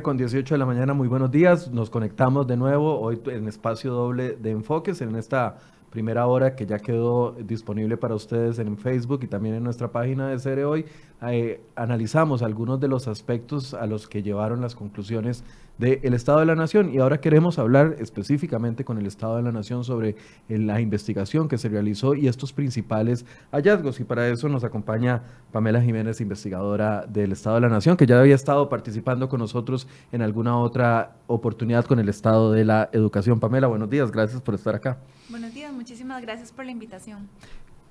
[0.00, 1.70] 9 con 18 de la mañana, muy buenos días.
[1.70, 5.58] Nos conectamos de nuevo hoy en espacio doble de enfoques en esta
[5.90, 10.28] primera hora que ya quedó disponible para ustedes en Facebook y también en nuestra página
[10.28, 10.86] de Cere Hoy.
[11.22, 15.44] Eh, analizamos algunos de los aspectos a los que llevaron las conclusiones
[15.76, 19.52] del Estado de la Nación y ahora queremos hablar específicamente con el Estado de la
[19.52, 20.10] Nación sobre
[20.48, 25.22] eh, la investigación que se realizó y estos principales hallazgos y para eso nos acompaña
[25.52, 29.88] Pamela Jiménez, investigadora del Estado de la Nación, que ya había estado participando con nosotros
[30.12, 33.40] en alguna otra oportunidad con el Estado de la Educación.
[33.40, 34.98] Pamela, buenos días, gracias por estar acá.
[35.30, 37.28] Buenos días, muchísimas gracias por la invitación.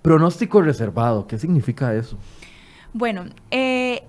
[0.02, 2.18] Pronóstico reservado, ¿qué significa eso?
[2.94, 4.04] Bueno, eh,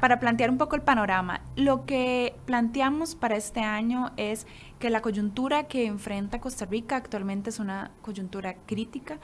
[0.00, 4.46] para plantear un poco el panorama, lo que planteamos para este año es
[4.78, 9.18] que la coyuntura que enfrenta Costa Rica actualmente es una coyuntura crítica.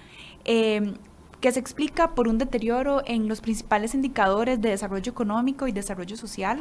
[0.44, 0.94] Em,
[1.40, 6.16] que se explica por un deterioro en los principales indicadores de desarrollo económico y desarrollo
[6.16, 6.60] social,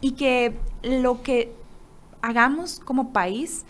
[0.00, 1.52] y que lo que
[2.22, 3.66] hagamos como país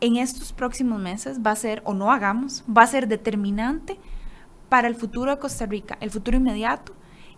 [0.00, 3.98] en estos próximos meses va a ser, o no hagamos, va a ser determinante
[4.74, 6.94] para el futuro de Costa Rica, el futuro inmediato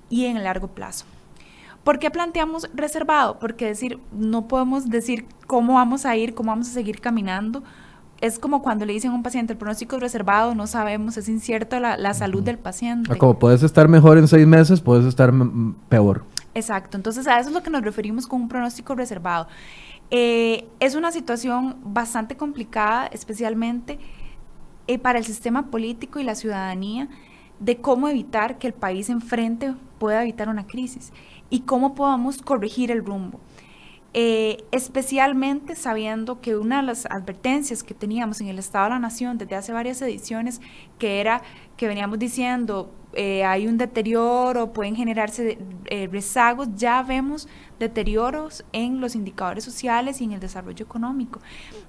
[0.08, 1.04] y en el largo plazo.
[1.84, 3.38] ¿Por qué planteamos reservado?
[3.38, 7.62] Porque decir, no podemos decir cómo vamos a ir, cómo vamos a seguir caminando.
[8.22, 11.28] Es como cuando le dicen a un paciente, el pronóstico es reservado, no sabemos, es
[11.28, 13.12] incierto la, salud del paciente.
[13.12, 15.30] Ah, como puedes estar mejor en seis meses, puedes estar
[15.90, 16.24] peor.
[16.54, 19.46] Exacto, entonces a eso es lo que nos referimos con un pronóstico reservado.
[20.10, 23.98] Eh, es una situación bastante complicada, especialmente
[24.86, 27.08] eh, para el sistema político y la ciudadanía
[27.58, 31.12] de cómo evitar que el país enfrente pueda evitar una crisis
[31.50, 33.40] y cómo podamos corregir el rumbo.
[34.18, 38.98] Eh, especialmente sabiendo que una de las advertencias que teníamos en el Estado de la
[38.98, 40.62] Nación desde hace varias ediciones,
[40.98, 41.42] que era
[41.76, 49.00] que veníamos diciendo eh, hay un deterioro, pueden generarse eh, rezagos, ya vemos deterioros en
[49.00, 51.40] los indicadores sociales y en el desarrollo económico.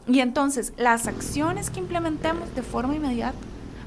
[0.07, 3.37] Y entonces las acciones que implementemos de forma inmediata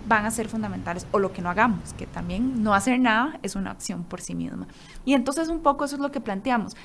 [0.06, 3.54] van a ser fundamentales, o lo que no hagamos, que también no hacer nada es
[3.56, 4.66] una acción por sí misma.
[5.06, 6.76] Y entonces un poco eso es lo que planteamos.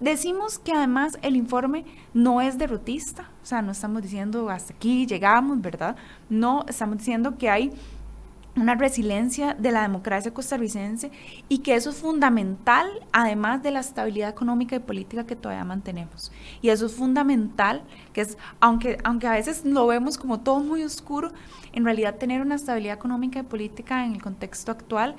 [0.00, 1.84] Decimos que además el informe
[2.14, 5.94] no es derrotista, o sea, no estamos diciendo hasta aquí llegamos, ¿verdad?
[6.30, 7.70] No, estamos diciendo que hay
[8.56, 11.10] una resiliencia de la democracia costarricense
[11.48, 16.32] y que eso es fundamental, además de la estabilidad económica y política que todavía mantenemos.
[16.60, 20.82] Y eso es fundamental, que es, aunque, aunque a veces lo vemos como todo muy
[20.82, 21.32] oscuro,
[21.72, 25.14] en realidad tener una estabilidad económica y política en el contexto actual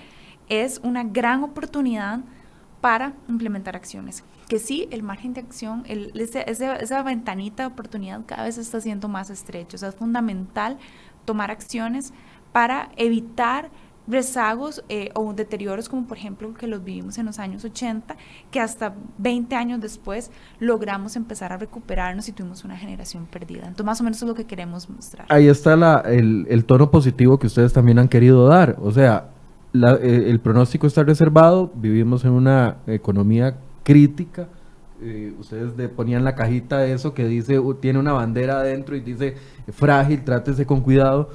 [0.50, 2.20] es una gran oportunidad
[2.82, 4.24] para implementar acciones.
[4.50, 9.30] Que sí, el margen de acción, esa ventanita de oportunidad cada vez está siendo más
[9.30, 9.78] estrecho.
[9.78, 10.78] O sea, es fundamental
[11.24, 12.12] tomar acciones
[12.52, 13.70] para evitar
[14.08, 18.16] rezagos eh, o deterioros como por ejemplo que los vivimos en los años 80,
[18.50, 23.62] que hasta 20 años después logramos empezar a recuperarnos y tuvimos una generación perdida.
[23.62, 25.28] Entonces más o menos es lo que queremos mostrar.
[25.30, 28.78] Ahí está la, el, tono positivo que ustedes también han querido dar.
[28.82, 29.30] O sea,
[29.74, 34.48] eh, el pronóstico está reservado, vivimos en una economía crítica.
[35.04, 39.36] Eh, ustedes ponían la cajita de eso que dice, tiene una bandera adentro y dice
[39.72, 41.30] frágil, trátese con cuidado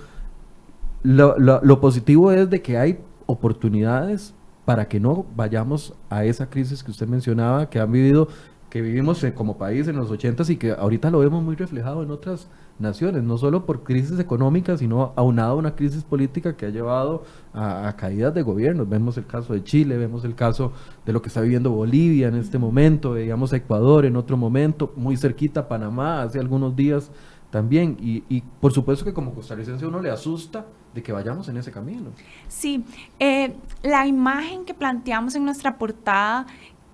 [1.07, 4.35] lo, lo, positivo es de que hay oportunidades
[4.65, 8.29] para que no vayamos a esa crisis que usted mencionaba, que han vivido,
[8.71, 12.11] que vivimos como país en los 80 y que ahorita lo vemos muy reflejado en
[12.11, 12.49] otras
[12.81, 17.23] naciones, no solo por crisis económicas, sino aunado a una crisis política que ha llevado
[17.55, 18.89] a, caídas de gobiernos.
[18.89, 20.73] Vemos el caso de Chile, vemos el caso
[21.07, 24.93] de lo que está viviendo Bolivia en este momento, veíamos a Ecuador en otro momento,
[24.97, 27.13] muy cerquita Panamá hace algunos días
[27.51, 27.97] también.
[28.01, 30.67] Y, y por supuesto que como costarricense uno le asusta
[30.97, 32.11] de que vayamos en ese camino.
[32.49, 32.85] Sí,
[33.21, 36.47] eh, la imagen que planteamos en nuestra portada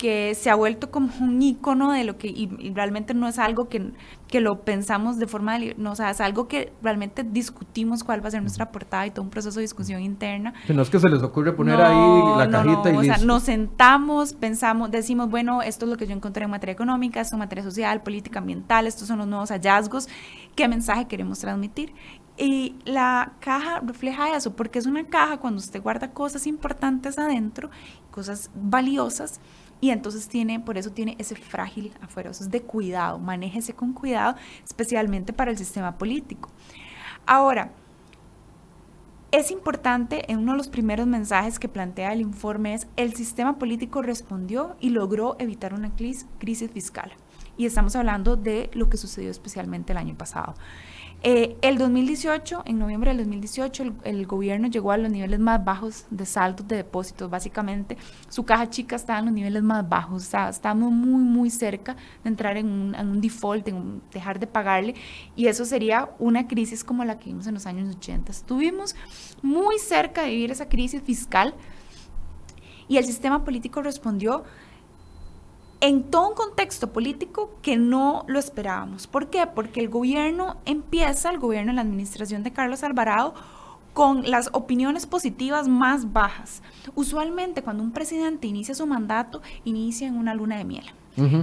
[0.02, 3.68] que se ha vuelto como un icono de lo que, y, realmente no es algo
[3.68, 3.92] que,
[4.26, 8.26] que, lo pensamos de forma, no, o sea, es algo que realmente discutimos cuál va
[8.26, 10.54] a ser nuestra portada y todo un proceso de discusión interna.
[10.66, 13.44] Que no es que se les ocurre poner ahí la cajita y o Sea, nos
[13.44, 17.38] sentamos, pensamos, decimos, bueno, esto es lo que yo encontré en materia económica, esto en
[17.38, 20.08] materia social, política ambiental, estos son los nuevos hallazgos,
[20.56, 21.92] qué mensaje queremos transmitir.
[22.36, 27.70] Y la caja refleja eso, porque es una caja cuando usted guarda cosas importantes adentro,
[28.10, 29.40] cosas valiosas,
[29.80, 33.92] y entonces tiene, por eso tiene ese frágil afuera, eso es de cuidado, manéjese con
[33.92, 36.50] cuidado, especialmente para el sistema político.
[37.26, 37.72] Ahora,
[39.32, 43.58] es importante, en uno de los primeros mensajes que plantea el informe es, el sistema
[43.58, 47.12] político respondió y logró evitar una crisis fiscal.
[47.56, 50.54] y estamos hablando de lo que sucedió especialmente el año pasado.
[51.24, 56.04] Eh, el 2018, en noviembre del 2018, el, gobierno llegó a los niveles más bajos
[56.10, 57.30] de saldos de depósitos.
[57.30, 57.96] Básicamente,
[58.28, 60.28] su caja chica estaba en los niveles más bajos.
[60.34, 64.96] O muy, muy cerca de entrar en un, default, en dejar de pagarle.
[65.36, 68.32] Y eso sería una crisis como la que vimos en los años 80.
[68.32, 68.96] Estuvimos
[69.42, 71.54] muy cerca de vivir esa crisis fiscal
[72.88, 74.42] y el sistema político respondió
[75.82, 79.08] en todo un contexto político que no lo esperábamos.
[79.08, 79.48] ¿Por qué?
[79.52, 83.34] Porque el gobierno empieza, el gobierno en la administración de Carlos Alvarado,
[83.92, 86.62] con las opiniones positivas más bajas.
[86.94, 90.84] Usualmente cuando un presidente inicia su mandato, inicia en una luna de miel.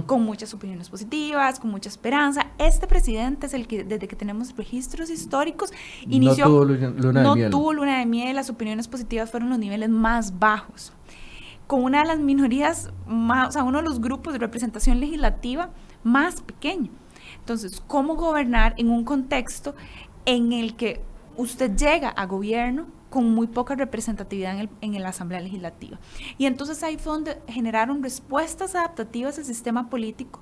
[0.06, 2.46] con muchas opiniones positivas, con mucha esperanza.
[2.58, 5.70] Este presidente es el que, desde que tenemos registros históricos,
[6.08, 6.46] inició...
[6.46, 7.50] No tuvo luna, de miel.
[7.50, 10.92] tuvo luna de miel, las opiniones positivas fueron los niveles más bajos
[11.70, 15.70] con una de las minorías más, o sea, uno de los grupos de representación legislativa
[16.02, 16.90] más pequeño.
[17.38, 19.76] Entonces, ¿cómo gobernar en un contexto
[20.26, 21.00] en el que
[21.36, 26.00] usted llega a gobierno con muy poca representatividad en, el, en la Asamblea Legislativa?
[26.38, 30.40] Y entonces ahí fue donde generaron respuestas adaptativas al sistema político.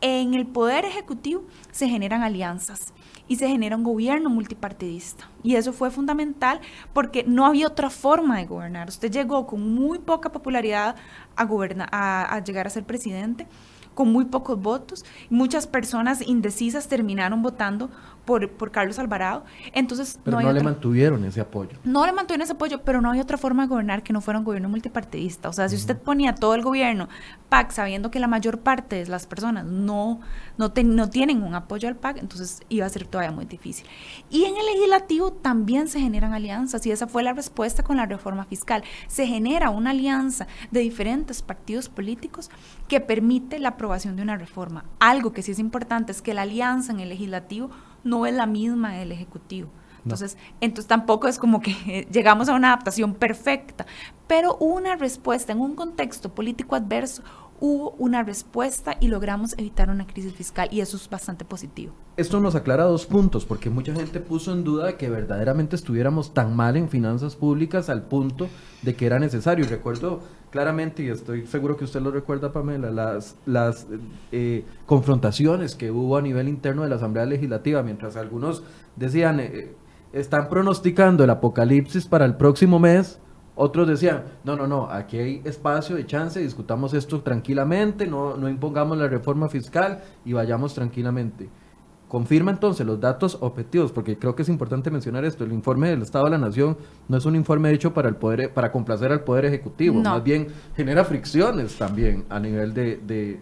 [0.00, 2.92] En el Poder Ejecutivo se generan alianzas
[3.28, 5.28] y se genera un gobierno multipartidista.
[5.42, 6.60] Y eso fue fundamental
[6.92, 8.88] porque no había otra forma de gobernar.
[8.88, 10.96] Usted llegó con muy poca popularidad
[11.36, 13.46] a, gobernar, a, llegar a ser presidente
[13.94, 15.04] con muy pocos votos.
[15.28, 17.90] Muchas personas indecisas terminaron votando
[18.28, 19.42] por, por Carlos Alvarado.
[19.72, 21.78] Entonces, pero no, le mantuvieron ese apoyo.
[21.82, 24.38] No le mantuvieron ese apoyo, pero no hay otra forma de gobernar que no fuera
[24.38, 25.48] un gobierno multipartidista.
[25.48, 27.08] O sea, si usted ponía todo el gobierno
[27.48, 30.20] PAC sabiendo que la mayor parte de las personas no,
[30.58, 33.86] no, no tienen un apoyo al PAC, entonces iba a ser todavía muy difícil.
[34.28, 38.04] Y en el legislativo también se generan alianzas y esa fue la respuesta con la
[38.04, 38.84] reforma fiscal.
[39.06, 42.50] Se genera una alianza de diferentes partidos políticos
[42.88, 44.84] que permite la aprobación de una reforma.
[44.98, 47.70] Algo que sí es importante es que la alianza en el legislativo
[48.04, 49.68] no es la misma del Ejecutivo.
[50.04, 53.84] Entonces, entonces tampoco es como que llegamos a una adaptación perfecta,
[54.26, 57.22] pero una respuesta en un contexto político adverso,
[57.60, 61.92] hubo una respuesta y logramos evitar una crisis fiscal y eso es bastante positivo.
[62.16, 66.54] Esto nos aclara dos puntos, porque mucha gente puso en duda que verdaderamente estuviéramos tan
[66.56, 68.48] mal en finanzas públicas al punto
[68.82, 69.66] de que era necesario.
[69.66, 73.86] Recuerdo claramente, y estoy seguro que usted lo recuerda, Pamela, las, las
[74.32, 78.62] eh, confrontaciones que hubo a nivel interno de la Asamblea Legislativa, mientras algunos
[78.96, 79.74] decían, eh,
[80.12, 83.20] están pronosticando el apocalipsis para el próximo mes,
[83.60, 88.48] otros decían, no, no, no, aquí hay espacio de chance, discutamos esto tranquilamente, no, no
[88.48, 91.48] impongamos la reforma fiscal y vayamos tranquilamente.
[92.08, 95.44] Confirma entonces los datos objetivos, porque creo que es importante mencionar esto.
[95.44, 98.54] El informe del Estado de la Nación no es un informe hecho para el poder,
[98.54, 103.40] para complacer al poder ejecutivo, más bien genera fricciones también a nivel de, de,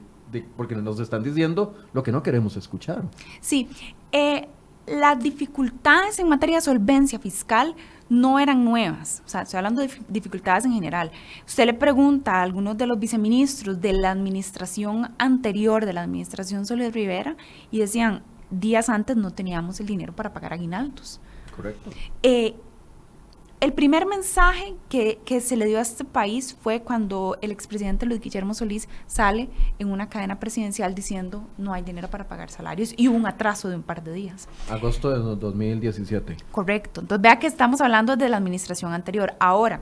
[0.56, 3.02] porque nos están diciendo lo que no queremos escuchar.
[3.40, 3.68] Sí,
[4.10, 4.48] eh,
[4.86, 7.74] las dificultades en materia de solvencia fiscal
[8.08, 11.10] no eran nuevas, o sea, estoy hablando de dificultades en general.
[11.46, 16.66] Usted le pregunta a algunos de los viceministros de la administración anterior, de la administración
[16.66, 17.36] Soledad Rivera,
[17.70, 21.20] y decían, días antes no teníamos el dinero para pagar aguinaldos.
[21.54, 21.90] Correcto.
[22.22, 22.54] Eh,
[23.58, 28.20] el primer mensaje que, se le dio a este país fue cuando el expresidente Luis
[28.20, 29.48] Guillermo Solís sale
[29.78, 33.70] en una cadena presidencial diciendo no hay dinero para pagar salarios y hubo un atraso
[33.70, 34.46] de un par de días.
[34.68, 36.36] Agosto de 2017.
[36.52, 37.00] Correcto.
[37.00, 39.34] Entonces vea que estamos hablando de la administración anterior.
[39.40, 39.80] Ahora,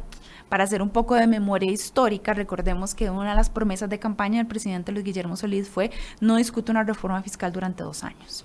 [0.49, 4.39] para hacer un poco de memoria histórica, recordemos que una de las promesas de campaña
[4.39, 8.45] del presidente Luis Guillermo Solís fue no discute una reforma fiscal durante dos años.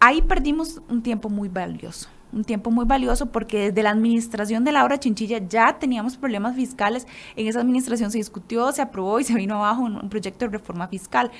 [0.00, 4.72] Ahí perdimos un tiempo muy valioso un tiempo muy valioso porque desde la administración de
[4.72, 7.06] Laura Chinchilla ya teníamos problemas fiscales.
[7.36, 10.88] En esa administración se discutió, se aprobó y se vino abajo un, proyecto de reforma
[10.88, 11.30] fiscal.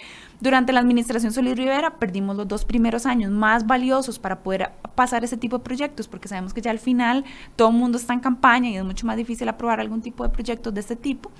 [0.40, 5.24] Durante la administración Solís Rivera perdimos los dos primeros años más valiosos para poder pasar
[5.24, 7.24] ese tipo de proyectos porque sabemos que ya al final
[7.56, 10.30] todo el mundo está en campaña y es mucho más difícil aprobar algún tipo de
[10.30, 11.30] proyectos de este tipo.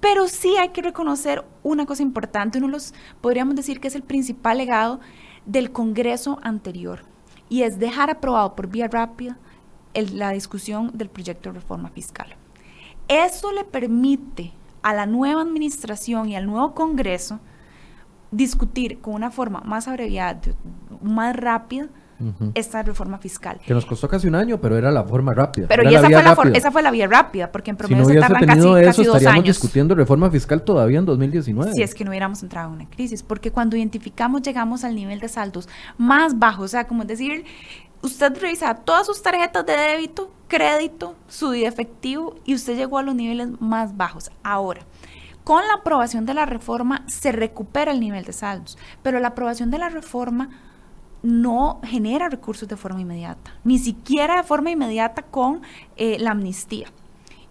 [0.00, 4.02] Pero sí hay que reconocer una cosa importante, uno los podríamos decir que es el
[4.02, 5.00] principal legado
[5.46, 7.13] del Congreso anterior
[7.48, 9.38] y es dejar aprobado por vía rápida
[9.94, 12.34] la discusión del proyecto de reforma fiscal.
[13.08, 17.40] Eso le permite a la nueva administración y al nuevo Congreso
[18.30, 20.40] discutir con una forma más abreviada,
[21.00, 21.88] más rápida,
[22.54, 23.60] esta reforma fiscal.
[23.64, 25.66] Que nos costó casi un año, pero era la forma rápida.
[25.68, 26.00] Pero esa,
[26.34, 28.60] fue la esa fue la vía rápida, porque en promedio si no se tardan casi,
[28.60, 31.72] eso, casi dos estaríamos discutiendo reforma fiscal todavía en 2019.
[31.72, 35.20] Si es que no hubiéramos entrado en una crisis, porque cuando identificamos llegamos al nivel
[35.20, 35.68] de saldos
[35.98, 37.44] más bajo, o sea, como decir,
[38.02, 43.14] usted revisa todas sus tarjetas de débito, crédito, su efectivo, y usted llegó a los
[43.14, 44.30] niveles más bajos.
[44.42, 44.82] Ahora,
[45.42, 49.70] Con la aprobación de la reforma se recupera el nivel de saldos, pero la aprobación
[49.70, 50.48] de la reforma
[51.24, 55.62] no genera recursos de forma inmediata, ni siquiera de forma inmediata con
[55.96, 56.86] eh, la amnistía.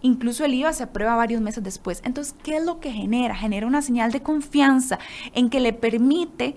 [0.00, 2.00] Incluso el IVA se aprueba varios meses después.
[2.04, 3.34] Entonces, ¿qué es lo que genera?
[3.34, 4.98] Genera una señal de confianza
[5.32, 6.54] en que le permite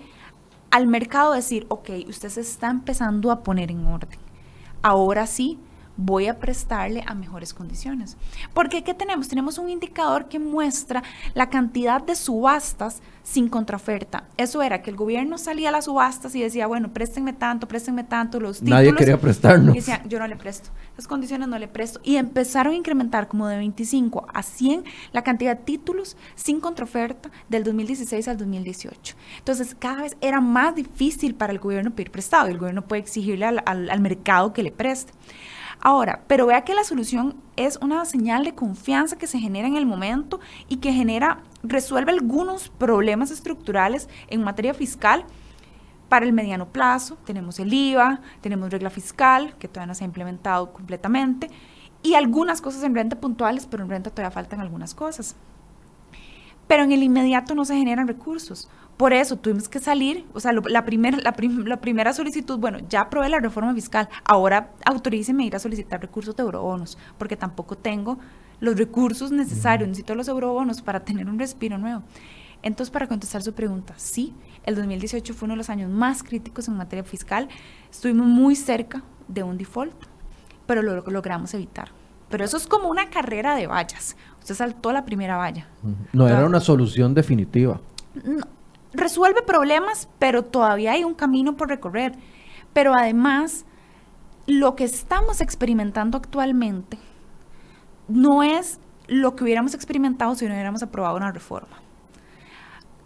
[0.70, 4.18] al mercado decir, ok, usted se está empezando a poner en orden.
[4.82, 5.58] Ahora sí,
[5.98, 8.16] voy a prestarle a mejores condiciones.
[8.54, 9.28] Porque ¿qué tenemos?
[9.28, 11.02] Tenemos un indicador que muestra
[11.34, 14.24] la cantidad de subastas sin contraoferta.
[14.38, 18.04] Eso era que el gobierno salía a las subastas y decía, bueno, préstenme tanto, préstenme
[18.04, 18.78] tanto, los títulos.
[18.78, 19.74] Nadie quería prestarnos.
[19.74, 20.70] Y decía, yo no le presto.
[20.94, 22.00] Esas condiciones no le presto.
[22.04, 27.30] Y empezaron a incrementar como de 25 a 100 la cantidad de títulos sin contraoferta
[27.48, 29.16] del 2016 al 2018.
[29.38, 33.02] Entonces, cada vez era más difícil para el gobierno pedir prestado y el gobierno puede
[33.02, 35.12] exigirle al, al mercado que le preste.
[35.80, 39.76] Ahora, pero vea que la solución es una señal de confianza que se genera en
[39.76, 45.24] el momento y que genera, resuelve algunos problemas estructurales en materia fiscal
[46.08, 47.16] para el mediano plazo.
[47.24, 51.48] Tenemos el IVA, tenemos regla fiscal, que todavía no se ha implementado completamente,
[52.02, 55.36] y algunas cosas en renta puntuales, pero en renta todavía faltan algunas cosas.
[56.68, 58.68] Pero en el inmediato no se generan recursos.
[58.98, 63.28] Por eso tuvimos que salir, o sea, la, primera la, primera solicitud, bueno, ya aprobé
[63.28, 68.18] la reforma fiscal, ahora autoríceme ir a solicitar recursos de eurobonos, porque tampoco tengo
[68.58, 72.02] los recursos necesarios, necesito los eurobonos para tener un respiro nuevo.
[72.60, 74.34] Entonces, para contestar su pregunta, sí,
[74.64, 77.48] el 2018 fue uno de los años más críticos en materia fiscal,
[77.88, 79.94] estuvimos muy cerca de un default,
[80.66, 81.97] pero lo, lo logramos evitar.
[82.28, 84.16] Pero eso es como una carrera de vallas.
[84.40, 85.68] Usted saltó la primera valla.
[86.12, 87.80] No era una solución definitiva.
[88.24, 88.46] No,
[88.92, 92.12] resuelve problemas, pero todavía hay un camino por recorrer.
[92.72, 93.64] Pero además,
[94.46, 96.98] lo que estamos experimentando actualmente
[98.08, 101.76] no es lo que hubiéramos experimentado si no hubiéramos aprobado una reforma.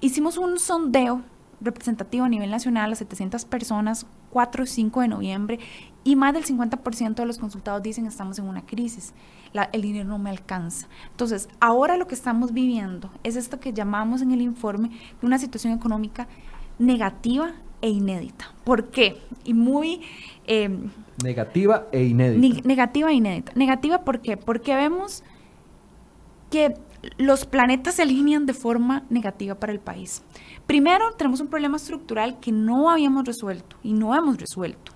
[0.01, 1.23] Hicimos un sondeo
[1.63, 5.59] representativo a nivel nacional a 700 personas, 4 o 5 de noviembre,
[6.05, 9.15] y más del 50% de los consultados dicen estamos en una crisis,
[9.73, 10.89] el dinero no me alcanza.
[11.11, 14.91] Entonces, ahora lo que estamos viviendo es esto que llamamos en el informe
[15.23, 16.27] una situación económica
[16.79, 18.53] negativa e inédita.
[18.65, 19.19] ¿Por qué?
[19.45, 20.03] Y muy...
[20.47, 20.91] Em,
[21.23, 22.67] negativa e inédita.
[22.67, 23.53] negativa e inédita.
[23.55, 24.37] Negativa ¿por qué?
[24.37, 25.23] Porque vemos
[26.51, 26.75] que
[27.19, 30.23] los planetas se alinean de forma negativa para el país.
[30.67, 34.93] Primero, tenemos un problema estructural que no habíamos resuelto y no hemos resuelto,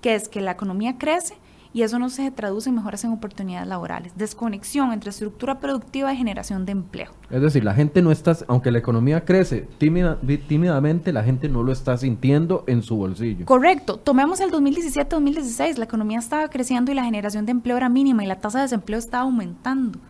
[0.00, 1.36] que es que la economía crece
[1.72, 4.12] y eso no se traduce en mejoras en oportunidades laborales.
[4.16, 7.12] Desconexión entre estructura productiva y generación de empleo.
[7.30, 11.70] Es decir, la gente no está, aunque la economía crece tímidamente, la gente no lo
[11.70, 13.44] está sintiendo en su bolsillo.
[13.44, 13.98] Correcto.
[13.98, 18.26] Tomemos el 2017-2016, la economía estaba creciendo y la generación de empleo era mínima y
[18.26, 20.00] la tasa de desempleo estaba aumentando.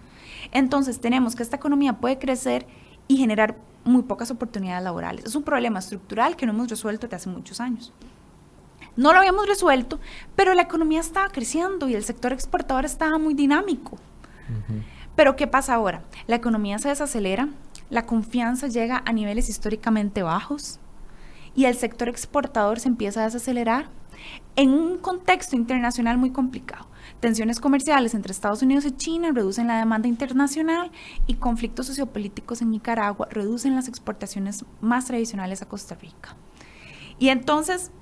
[0.52, 2.66] Entonces tenemos que esta economía puede crecer
[3.08, 5.24] y generar muy pocas oportunidades laborales.
[5.24, 7.92] Es un problema estructural que no hemos resuelto desde hace muchos años.
[8.96, 10.00] No lo habíamos resuelto,
[10.36, 13.96] pero la economía estaba creciendo y el sector exportador estaba muy dinámico.
[15.14, 16.02] Pero ¿qué pasa ahora?
[16.26, 17.48] La economía se desacelera,
[17.88, 20.80] la confianza llega a niveles históricamente bajos
[21.54, 23.88] y el sector exportador se empieza a desacelerar
[24.56, 26.86] en un contexto internacional muy complicado.
[27.20, 30.90] Tensiones comerciales entre Estados Unidos y China reducen la demanda internacional
[31.26, 36.34] y conflictos sociopolíticos en Nicaragua reducen las exportaciones más tradicionales a Costa Rica.
[37.18, 37.92] Y entonces,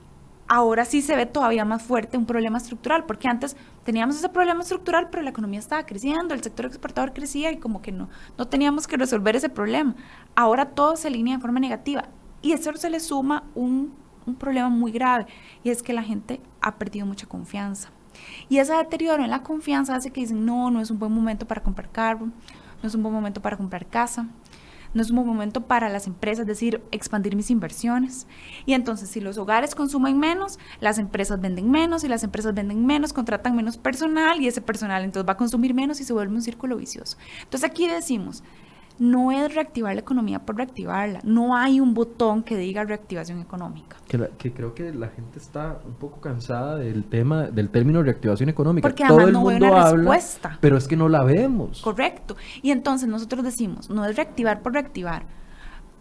[0.47, 4.61] ahora sí se ve todavía más fuerte un problema estructural, porque antes teníamos ese problema
[4.61, 8.09] estructural, pero la economía estaba creciendo, el sector exportador crecía y como que no,
[8.39, 9.97] no teníamos que resolver ese problema.
[10.37, 12.09] Ahora todo se alinea de forma negativa.
[12.41, 13.97] Y eso se le suma un,
[14.27, 15.27] un problema muy grave,
[15.65, 17.91] y es que la gente ha perdido mucha confianza.
[18.49, 21.47] Y ese deterioro en la confianza hace que dicen, no, no es un buen momento
[21.47, 22.29] para comprar carro,
[22.83, 24.27] no es un buen momento para comprar casa,
[24.95, 28.27] no es un buen momento para las empresas, decir, expandir mis inversiones.
[28.65, 32.87] Y entonces, si los hogares consumen menos, las empresas venden menos, y las empresas venden
[32.87, 36.35] menos, contratan menos personal, y ese personal entonces va a consumir menos y se vuelve
[36.35, 37.19] un círculo vicioso.
[37.43, 38.43] Entonces aquí decimos,
[38.99, 41.21] no es reactivar la economía por reactivarla.
[41.23, 43.97] No hay un botón que diga reactivación económica.
[44.07, 48.89] Que, creo que la gente está un poco cansada del tema, del término reactivación económica.
[48.89, 50.59] Porque Todo el no mundo una habla, respuesta.
[50.61, 51.81] pero es que no la vemos.
[51.81, 52.37] Correcto.
[52.63, 55.27] Y entonces nosotros decimos, no es reactivar por reactivar.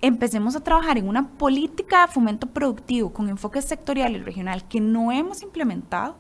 [0.02, 4.80] Empecemos a trabajar en una política de fomento productivo con enfoque sectorial y regional que
[4.80, 6.18] no hemos implementado,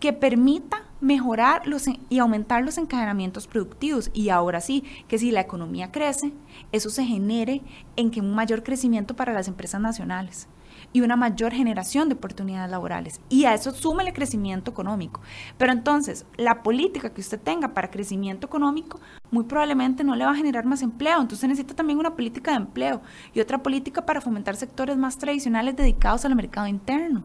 [0.00, 4.10] que permita mejorar los y aumentar los encadenamientos productivos.
[4.14, 6.32] Y ahora sí, que si la economía crece,
[6.72, 7.62] eso se genere
[7.96, 10.48] en que un mayor crecimiento para las empresas nacionales
[10.92, 13.20] y una mayor generación de oportunidades laborales.
[13.28, 15.20] Y a eso súmele crecimiento económico.
[15.58, 18.98] Pero entonces, la política que usted tenga para crecimiento económico
[19.30, 21.20] muy probablemente no le va a generar más empleo.
[21.20, 23.02] Entonces necesita también una política de empleo
[23.34, 27.24] y otra política para fomentar sectores más tradicionales dedicados al mercado interno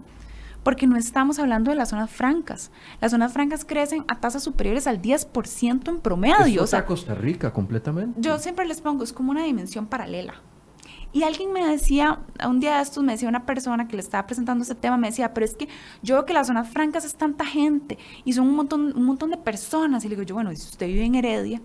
[0.64, 2.72] porque no estamos hablando de las zonas francas.
[3.02, 6.64] Las zonas francas crecen a tasas superiores al 10% en promedio.
[6.64, 8.20] Es Costa Rica completamente.
[8.20, 10.36] Yo siempre les pongo, es como una dimensión paralela.
[11.12, 14.28] Y alguien me decía, un día de estos me decía una persona que le estaba
[14.28, 15.68] presentando este tema, me decía, pero es que
[16.04, 19.32] yo veo que las zonas francas es tanta gente y son un montón, un montón
[19.32, 20.06] de personas.
[20.06, 21.62] Y le digo yo, bueno, si usted vive en Heredia,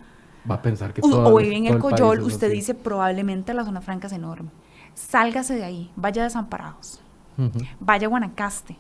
[0.50, 3.82] va a pensar que todo, o vive en el, Coyol, usted dice probablemente la zona
[3.82, 4.50] franca es enorme.
[4.94, 7.02] Sálgase de ahí, vaya a Desamparados,
[7.80, 8.78] vaya a Guanacaste,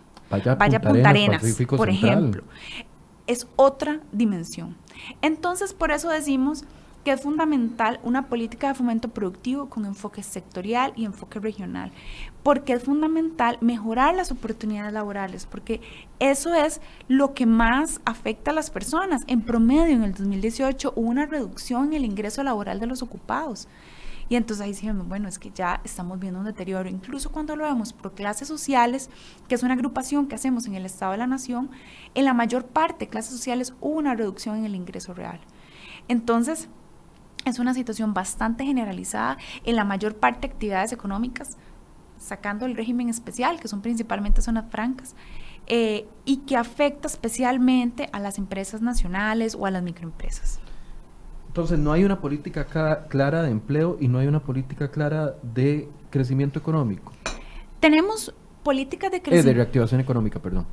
[0.58, 2.42] vaya a Punta, Arenas, por ejemplo.
[3.26, 4.76] Es otra dimensión.
[5.22, 6.64] Entonces, por eso decimos
[7.04, 11.92] que es fundamental una política de fomento productivo con enfoque sectorial y enfoque regional,
[12.42, 15.80] porque es fundamental mejorar las oportunidades laborales, porque
[16.18, 19.22] eso es lo que más afecta a las personas.
[19.26, 23.68] En promedio, en el 2018 hubo una reducción en el ingreso laboral de los ocupados.
[24.28, 26.88] Y entonces ahí decimos, bueno, es que ya estamos viendo un deterioro.
[26.88, 29.10] Incluso cuando lo vemos por clases sociales,
[29.48, 31.70] que es una agrupación que hacemos en el Estado de la Nación,
[32.14, 35.40] en la mayor parte de clases sociales hubo una reducción en el ingreso real.
[36.08, 36.68] Entonces,
[37.44, 41.56] es una situación bastante generalizada en la mayor parte de actividades económicas,
[42.18, 45.14] sacando el régimen especial, que son principalmente zonas francas,
[45.66, 50.60] eh, y que afecta especialmente a las empresas nacionales o a las microempresas.
[51.54, 52.66] Entonces, no hay una política
[53.08, 57.12] clara de empleo y no hay una política clara de crecimiento económico.
[57.78, 58.34] Tenemos
[58.64, 59.50] políticas de crecimiento.
[59.50, 60.66] Eh, de reactivación económica, perdón.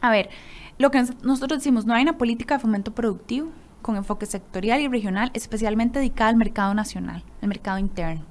[0.00, 0.30] A ver,
[0.78, 3.50] lo que nosotros decimos, no hay una política de fomento productivo,
[3.82, 8.24] con enfoque sectorial y regional, especialmente dedicada al mercado nacional, al mercado interno.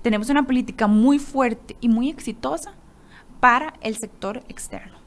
[0.00, 2.72] Tenemos una política muy fuerte y muy exitosa
[3.40, 4.99] para el sector externo.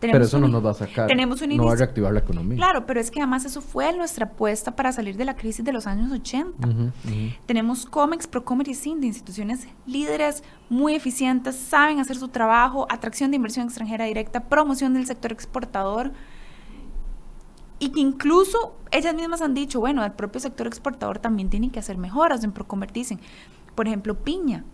[0.00, 2.56] Pero eso no nos va a sacar, tenemos no va a reactivar la economía.
[2.56, 5.72] Claro, pero es que además eso fue nuestra apuesta para salir de la crisis de
[5.72, 6.68] los años 80.
[7.46, 13.36] Tenemos COMEX, Procomer y SIND, instituciones líderes muy eficientes, saben hacer su trabajo, atracción de
[13.36, 16.12] inversión extranjera directa, promoción del sector exportador,
[17.78, 21.78] y que incluso ellas mismas han dicho, bueno, el propio sector exportador también tiene que
[21.78, 23.20] hacer mejoras en Procomer, dicen,
[23.74, 24.64] por ejemplo, piña.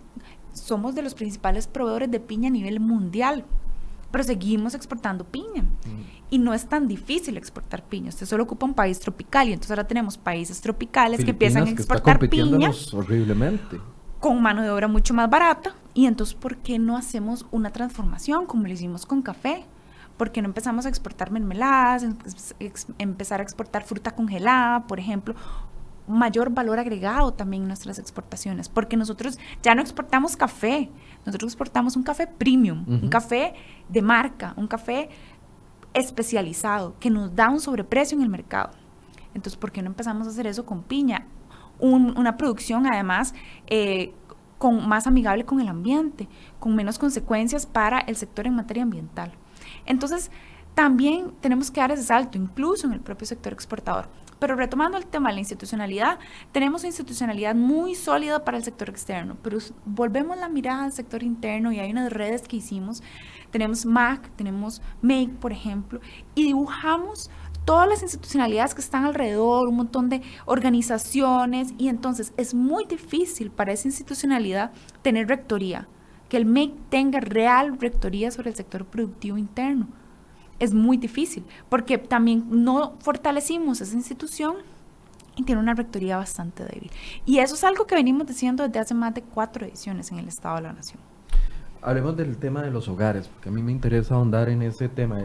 [0.53, 3.45] Somos de los principales proveedores de piña a nivel mundial,
[4.11, 5.63] pero seguimos exportando piña.
[5.63, 6.17] Mm.
[6.31, 8.09] Y no es tan difícil exportar piña.
[8.09, 11.71] Usted solo ocupa un país tropical y entonces ahora tenemos países tropicales que empiezan a
[11.71, 12.71] exportar piña.
[12.93, 13.81] horriblemente.
[14.21, 15.75] Con mano de obra mucho más barata.
[15.95, 19.65] Y entonces, ¿por qué no hacemos una transformación como lo hicimos con café?
[20.17, 22.07] porque no empezamos a exportar mermeladas,
[22.99, 25.35] empezar a exportar fruta congelada, por ejemplo,
[26.09, 30.91] mayor valor agregado también en nuestras exportaciones, porque nosotros ya no exportamos café,
[31.25, 33.55] nosotros exportamos un café premium, un café
[33.89, 35.09] de marca, un café
[35.95, 38.71] especializado que nos da un sobreprecio en el mercado.
[39.35, 41.27] Entonces, ¿por qué no empezamos a hacer eso con piña?
[41.79, 43.35] una producción además
[43.67, 44.15] eh,
[44.59, 49.33] con, más amigable con el ambiente, con menos consecuencias para el sector en materia ambiental.
[49.85, 50.31] Entonces,
[50.75, 54.09] también tenemos que dar ese salto, incluso en el propio sector exportador.
[54.39, 56.19] Pero retomando el tema de la institucionalidad,
[56.53, 61.23] tenemos una institucionalidad muy sólida para el sector externo, pero volvemos la mirada al sector
[61.23, 63.03] interno y hay unas redes que hicimos.
[63.51, 66.01] Tenemos MAC, tenemos MAKE, por ejemplo,
[66.35, 67.31] y dibujamos
[67.65, 73.51] todas las institucionalidades que están alrededor, un montón de organizaciones, y entonces es muy difícil
[73.51, 74.73] para esa institucionalidad
[75.03, 75.89] tener rectoría
[76.29, 79.89] que el MEC tenga real rectoría sobre el sector productivo interno.
[80.59, 84.57] Es muy difícil, porque también no fortalecimos esa institución
[85.37, 86.91] y tiene una rectoría bastante débil.
[87.25, 90.29] Y eso es algo que venimos diciendo desde hace más de cuatro ediciones en el
[90.29, 90.99] Estado de la Nación.
[91.83, 95.21] Hablemos del tema de los hogares, porque a mí me interesa ahondar en ese tema.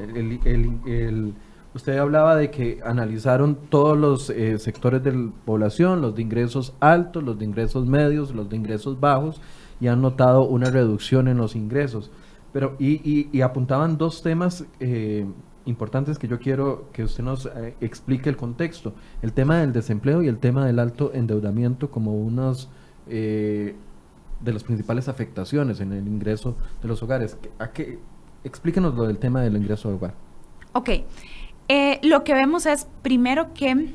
[1.73, 6.73] usted hablaba de que analizaron todos los eh, sectores de la población, los de ingresos
[6.81, 9.41] altos, los de ingresos medios, los de ingresos bajos,
[9.79, 12.11] y han notado una reducción en los ingresos.
[12.53, 15.25] Pero, y, apuntaban dos temas eh,
[15.65, 18.93] importantes que yo quiero que usted nos eh, explique el contexto.
[19.21, 22.69] El tema del desempleo y el tema del alto endeudamiento como unos
[23.07, 23.75] eh,
[24.41, 27.37] de las principales afectaciones en el ingreso de los hogares.
[27.59, 27.99] ¿A qué?
[28.43, 30.15] Explíquenos lo del tema del ingreso al hogar.
[30.73, 30.89] Ok.
[32.03, 33.93] lo que vemos es, primero que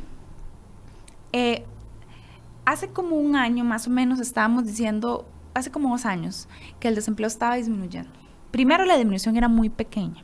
[2.65, 6.49] hace como un año más o menos estábamos diciendo hace como dos años
[6.81, 8.26] que el desempleo estaba disminuyendo.
[8.51, 10.23] Primero la disminución era muy pequeña,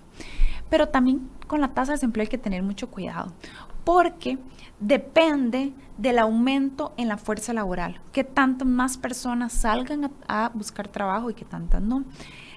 [0.70, 3.32] Pero también con la tasa de desempleo hay que tener mucho cuidado,
[3.84, 4.38] porque
[4.80, 11.30] depende del aumento en la fuerza laboral, que tantas más personas salgan a, buscar trabajo
[11.30, 12.04] y que tantas no.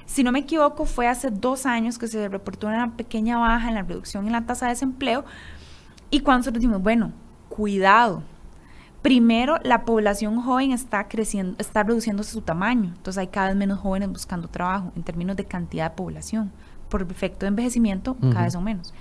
[0.05, 3.75] Si no me equivoco, fue hace dos años que se reportó una pequeña baja en
[3.75, 5.25] la reducción en la tasa de desempleo
[6.09, 7.11] y cuando nosotros decimos, bueno,
[7.49, 8.23] cuidado,
[9.05, 13.77] primero la población joven está creciendo, está reduciéndose su tamaño, entonces hay cada vez menos
[13.77, 16.51] jóvenes buscando trabajo en términos de cantidad de población
[16.89, 18.95] por efecto de envejecimiento, cada vez son menos.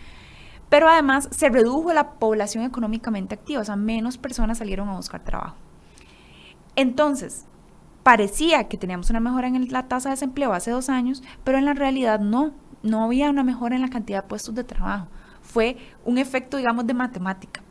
[0.68, 5.24] Pero además se redujo la población económicamente activa, o sea, menos personas salieron a buscar
[5.24, 5.56] trabajo.
[6.76, 7.46] Entonces,
[8.02, 11.64] parecía que teníamos una mejora en la tasa de desempleo hace dos años, pero en
[11.64, 15.08] la realidad no, no había una mejora en la cantidad de puestos de trabajo.
[15.40, 17.63] Fue un efecto, digamos, de matemática.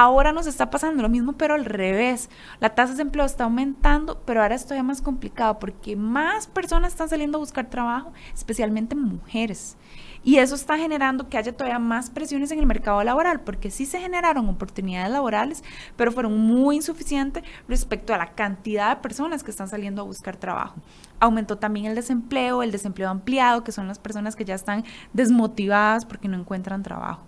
[0.00, 2.30] Ahora nos está pasando lo mismo, pero al revés.
[2.60, 6.92] La tasa de desempleo está aumentando, pero ahora es todavía más complicado porque más personas
[6.92, 9.76] están saliendo a buscar trabajo, especialmente mujeres.
[10.22, 13.86] Y eso está generando que haya todavía más presiones en el mercado laboral, porque sí
[13.86, 15.64] se generaron oportunidades laborales,
[15.96, 20.36] pero fueron muy insuficientes respecto a la cantidad de personas que están saliendo a buscar
[20.36, 20.76] trabajo.
[21.18, 26.06] Aumentó también el desempleo, el desempleo ampliado, que son las personas que ya están desmotivadas
[26.06, 27.26] porque no encuentran trabajo.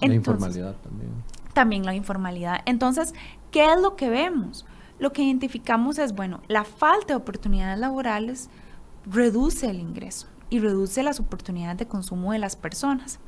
[0.00, 1.12] la informalidad también
[1.52, 2.60] también la informalidad.
[2.66, 3.14] Entonces,
[3.50, 4.66] ¿qué es lo que vemos?
[4.98, 8.50] Lo que identificamos es, bueno, la falta de oportunidades laborales
[9.06, 13.18] reduce el ingreso y reduce las oportunidades de consumo de las personas.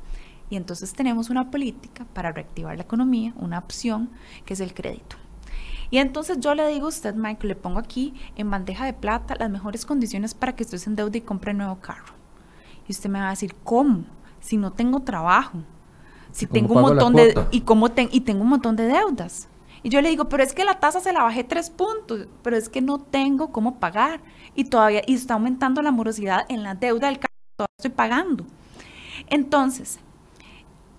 [0.49, 4.11] Y entonces tenemos una política para reactivar la economía, una opción
[4.45, 5.17] que es el crédito.
[5.89, 9.35] Y entonces yo le digo a usted, Michael, le pongo aquí en bandeja de plata
[9.37, 12.13] las mejores condiciones para que usted se endeude y compre un nuevo carro.
[12.87, 14.05] Y usted me va a decir, ¿cómo?
[14.39, 15.63] Si no tengo trabajo,
[16.35, 19.47] si tengo un montón de y cómo y tengo un montón de deudas.
[19.83, 22.57] Y yo le digo, pero es que la tasa se la bajé tres puntos, pero
[22.57, 24.19] es que no tengo cómo pagar
[24.53, 27.91] y todavía y está aumentando la morosidad en la deuda del carro que todavía estoy
[27.91, 28.45] pagando.
[29.29, 29.99] Entonces,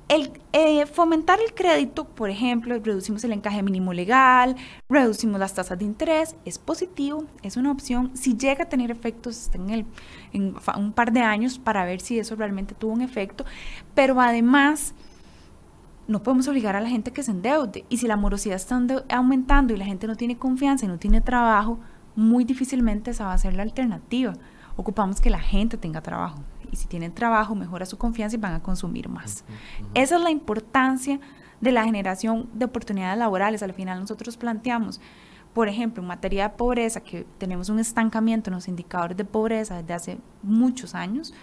[0.08, 4.56] el, eh, fomentar el crédito, por ejemplo, reducimos el encaje mínimo legal,
[4.88, 8.12] reducimos las tasas de interés, es positivo, es una opción.
[8.16, 9.84] Si llega a tener efectos en, el,
[10.32, 13.44] en un par de años para ver si eso realmente tuvo un efecto,
[13.94, 14.94] pero además
[16.08, 17.84] no podemos obligar a la gente que se endeude.
[17.88, 21.20] Y si la morosidad está aumentando y la gente no tiene confianza y no tiene
[21.20, 21.78] trabajo,
[22.14, 24.34] muy difícilmente esa va a ser la alternativa.
[24.76, 26.38] Ocupamos que la gente tenga trabajo.
[26.70, 29.44] Y si tienen trabajo, mejora su confianza y van a consumir más.
[29.94, 31.20] Esa es la importancia
[31.60, 33.62] de la generación de oportunidades laborales.
[33.62, 35.00] Al final nosotros planteamos,
[35.54, 39.76] por ejemplo, en materia de pobreza, que tenemos un estancamiento en los indicadores de pobreza
[39.82, 41.34] desde hace muchos años,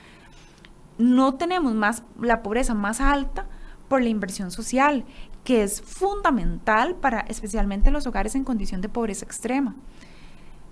[0.98, 3.48] no tenemos más la pobreza más alta
[3.94, 5.06] por la inversión social,
[5.44, 9.76] que es fundamental para especialmente los hogares en condición de pobreza extrema.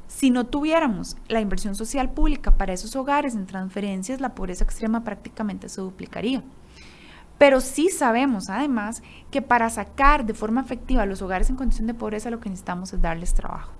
[0.07, 5.03] Si no tuviéramos la inversión social pública para esos hogares en transferencias, la pobreza extrema
[5.03, 6.41] prácticamente se duplicaría.
[7.37, 11.85] Pero sí sabemos, además, que para sacar de forma efectiva a los hogares en condición
[11.85, 13.73] de pobreza, lo que necesitamos es darles trabajo,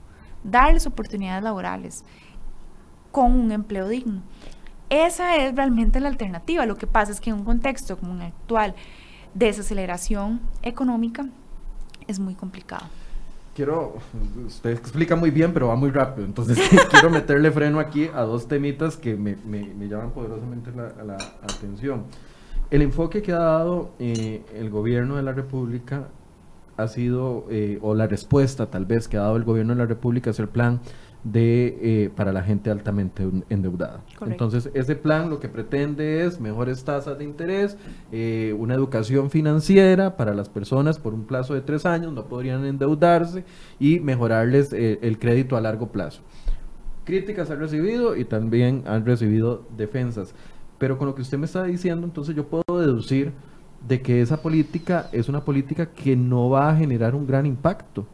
[0.43, 2.04] darles oportunidades laborales
[3.12, 4.21] con un empleo digno.
[4.91, 6.67] Esa es realmente la alternativa.
[6.67, 8.75] Lo que pasa es que en un contexto como el actual,
[9.34, 11.26] desaceleración económica
[12.08, 12.86] es muy complicado.
[13.56, 13.98] Quiero,
[14.46, 16.58] usted explica muy bien, pero va muy rápido, entonces
[16.89, 22.06] quiero meterle freno aquí a dos temitas que me, me, llaman poderosamente la, atención.
[22.70, 26.08] El enfoque que ha dado eh, el gobierno de la República
[26.78, 29.86] ha sido, eh, o la respuesta tal vez que ha dado el gobierno de la
[29.86, 30.80] República es el plan
[31.23, 34.01] de eh, para la gente altamente endeudada.
[34.25, 37.77] Entonces, ese plan lo que pretende es mejores tasas de interés,
[38.12, 42.65] eh, una educación financiera para las personas por un plazo de tres años, no podrían
[42.65, 43.43] endeudarse
[43.79, 46.21] y mejorarles eh, el crédito a largo plazo.
[47.03, 50.34] Críticas han recibido y también han recibido defensas.
[50.77, 53.31] Pero con lo que usted me está diciendo, entonces yo puedo deducir
[53.88, 58.07] de que esa política es una política que no va a generar un gran impacto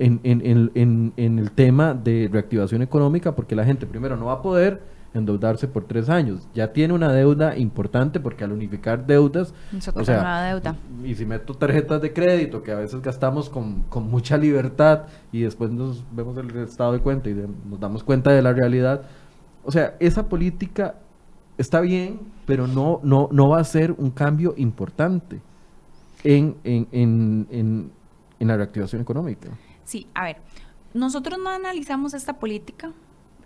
[0.00, 4.34] en, en, en, en, el tema de reactivación económica, porque la gente primero no va
[4.34, 4.80] a poder
[5.12, 6.48] endeudarse por tres años.
[6.54, 9.52] Ya tiene una deuda importante porque al unificar deudas,
[9.94, 10.76] o sea, deuda.
[11.04, 15.42] y si meto tarjetas de crédito que a veces gastamos con, con, mucha libertad y
[15.42, 19.02] después nos vemos el estado de cuenta y nos damos cuenta de la realidad,
[19.64, 20.94] o sea, esa política
[21.58, 25.42] está bien, pero no, no, no va a ser un cambio importante
[26.24, 27.90] en, en, en,
[28.38, 29.50] en la reactivación económica.
[29.90, 30.36] Sí, a ver,
[30.94, 32.92] nosotros no analizamos esta política,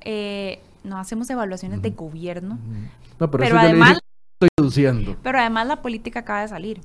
[0.02, 2.58] eh, no hacemos evaluaciones de gobierno,
[3.18, 3.98] no, pero, además
[4.34, 5.16] estoy deduciendo.
[5.22, 6.82] Pero además la política acaba de salir.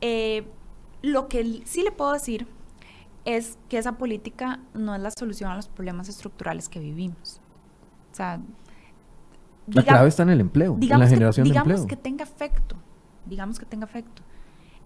[0.00, 0.48] Eh,
[1.00, 2.48] lo que sí le puedo decir
[3.24, 7.40] es que esa política no es la solución a los problemas estructurales que vivimos.
[8.10, 8.40] O sea,
[9.68, 11.76] la clave está en el empleo, en la generación que, de empleo.
[11.76, 12.74] Digamos que tenga efecto,
[13.26, 14.22] digamos que tenga efecto.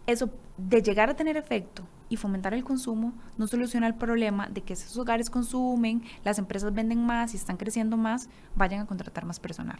[0.07, 4.61] Eso, de llegar a tener efecto y fomentar el consumo, no soluciona el problema de
[4.61, 9.25] que esos hogares consumen, las empresas venden más y están creciendo más, vayan a contratar
[9.25, 9.79] más personal.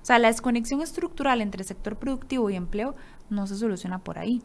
[0.00, 2.94] O sea, la desconexión estructural entre sector productivo y empleo
[3.30, 4.42] no se soluciona por ahí.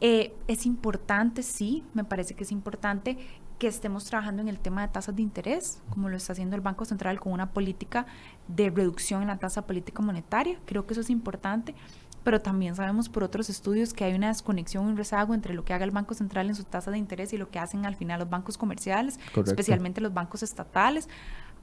[0.00, 3.18] Eh, es importante, sí, me parece que es importante
[3.58, 6.62] que estemos trabajando en el tema de tasas de interés, como lo está haciendo el
[6.62, 8.06] Banco Central con una política
[8.46, 10.60] de reducción en la tasa política monetaria.
[10.64, 11.74] Creo que eso es importante,
[12.24, 15.72] pero también sabemos por otros estudios que hay una desconexión, un rezago entre lo que
[15.72, 18.20] haga el Banco Central en su tasa de interés y lo que hacen al final
[18.20, 21.08] los bancos comerciales, especialmente los bancos estatales.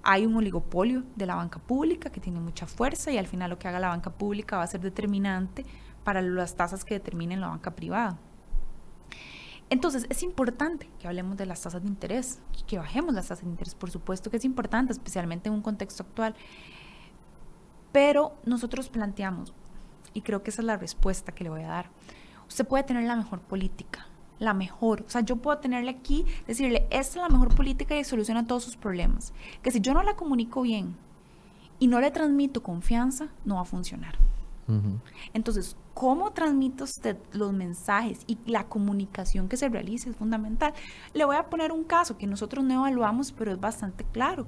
[0.03, 3.59] Hay un oligopolio de la banca pública que tiene mucha fuerza y al final lo
[3.59, 5.65] que haga la banca pública va a ser determinante
[6.03, 8.17] para las tasas que determinen la banca privada.
[9.69, 13.49] Entonces, es importante que hablemos de las tasas de interés, que bajemos las tasas de
[13.49, 16.35] interés, por supuesto que es importante, especialmente en un contexto actual.
[17.91, 19.53] Pero nosotros planteamos,
[20.15, 21.91] y creo que esa es la respuesta que le voy a dar,
[22.47, 24.07] usted puede tener la mejor política,
[24.39, 25.03] la mejor.
[25.05, 28.63] O sea, yo puedo tenerle aquí, decirle, esta es la mejor política y soluciona todos
[28.63, 29.33] sus problemas.
[29.61, 30.95] Que si yo no la comunico bien
[31.77, 34.17] y no le transmito confianza, no va a funcionar.
[35.33, 40.73] Entonces, ¿cómo transmite usted los mensajes y la comunicación que se realice es fundamental?
[41.13, 44.47] Le voy a poner un caso que nosotros no evaluamos, pero es bastante claro.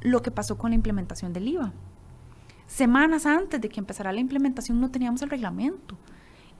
[0.00, 1.72] Lo que pasó con la implementación del IVA.
[2.68, 5.96] Semanas antes de que empezara la implementación no teníamos el reglamento.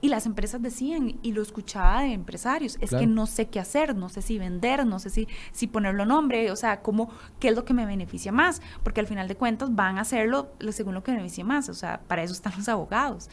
[0.00, 3.96] Y las empresas decían, y lo escuchaba de empresarios, es que no sé qué hacer,
[3.96, 7.56] no sé si vender, no sé si, si ponerlo nombre, o sea, cómo, qué es
[7.56, 11.02] lo que me beneficia más, porque al final de cuentas van a hacerlo según lo
[11.02, 13.28] que me beneficia más, o sea, para eso están los abogados.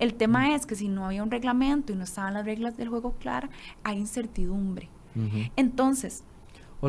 [0.00, 0.50] El tema mm.
[0.52, 3.50] es que si no había un reglamento y no estaban las reglas del juego claras,
[3.84, 4.88] hay incertidumbre.
[5.56, 6.22] Entonces,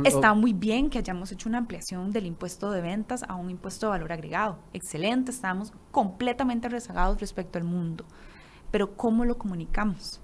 [0.06, 3.88] Está muy bien que hayamos hecho una ampliación del impuesto de ventas a un impuesto
[3.88, 4.58] de valor agregado.
[4.74, 8.06] Excelente, estamos completamente rezagados respecto al mundo
[8.72, 10.20] pero ¿cómo lo comunicamos?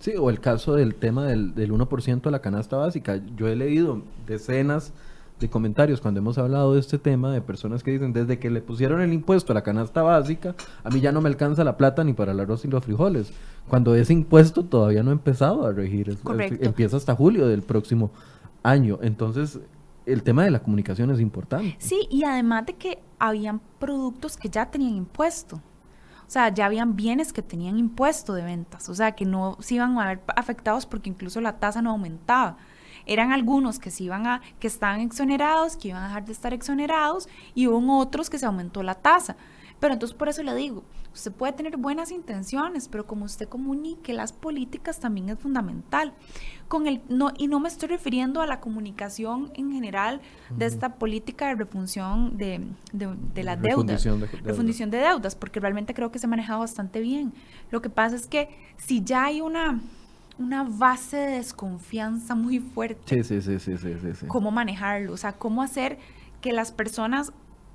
[0.00, 3.20] Sí, o el caso del tema del, del 1% de la canasta básica.
[3.36, 4.92] Yo he leído decenas
[5.40, 8.60] de comentarios cuando hemos hablado de este tema de personas que dicen, desde que le
[8.60, 12.04] pusieron el impuesto a la canasta básica, a mí ya no me alcanza la plata
[12.04, 13.32] ni para el arroz y los frijoles.
[13.68, 16.16] Cuando ese impuesto todavía no ha empezado a regir.
[16.60, 18.10] empieza hasta julio del próximo
[18.66, 18.98] año.
[19.02, 19.60] Entonces,
[20.04, 21.76] el tema de la comunicación es importante.
[21.78, 25.56] Sí, y además de que habían productos que ya tenían impuesto.
[25.56, 29.76] O sea, ya habían bienes que tenían impuesto de ventas, o sea, que no se
[29.76, 32.56] iban a ver afectados porque incluso la tasa no aumentaba.
[33.06, 36.52] Eran algunos que se iban a, que estaban exonerados, que iban a dejar de estar
[36.52, 39.36] exonerados, y hubo otros que se aumentó la tasa.
[39.78, 44.12] Pero entonces por eso le digo, usted puede tener buenas intenciones, pero como usted comunique
[44.12, 46.14] las políticas también es fundamental.
[46.68, 50.96] Con el, no, y no me estoy refiriendo a la comunicación en general de esta
[50.96, 52.60] política de refunción de,
[52.92, 54.04] de, las deudas,
[54.42, 57.32] refundición de deudas, porque realmente creo que se ha manejado bastante bien.
[57.70, 58.48] Lo que pasa es que
[58.78, 59.80] si ya hay una
[60.38, 63.00] una base de desconfianza muy fuerte.
[63.06, 65.12] Sí, sí, sí, sí, sí, ¿Cómo manejarlo?
[65.12, 65.98] O sea, cómo hacer
[66.42, 67.32] que las personas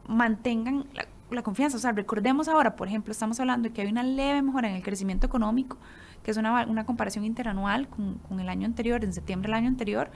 [0.07, 0.85] mantengan
[1.31, 1.77] la confianza.
[1.77, 4.75] O sea, recordemos ahora, por ejemplo, estamos hablando de que hay una leve mejora en
[4.75, 5.77] el crecimiento económico,
[6.23, 9.67] que es una, una comparación interanual con, con, el año anterior, en septiembre del año
[9.67, 10.11] anterior,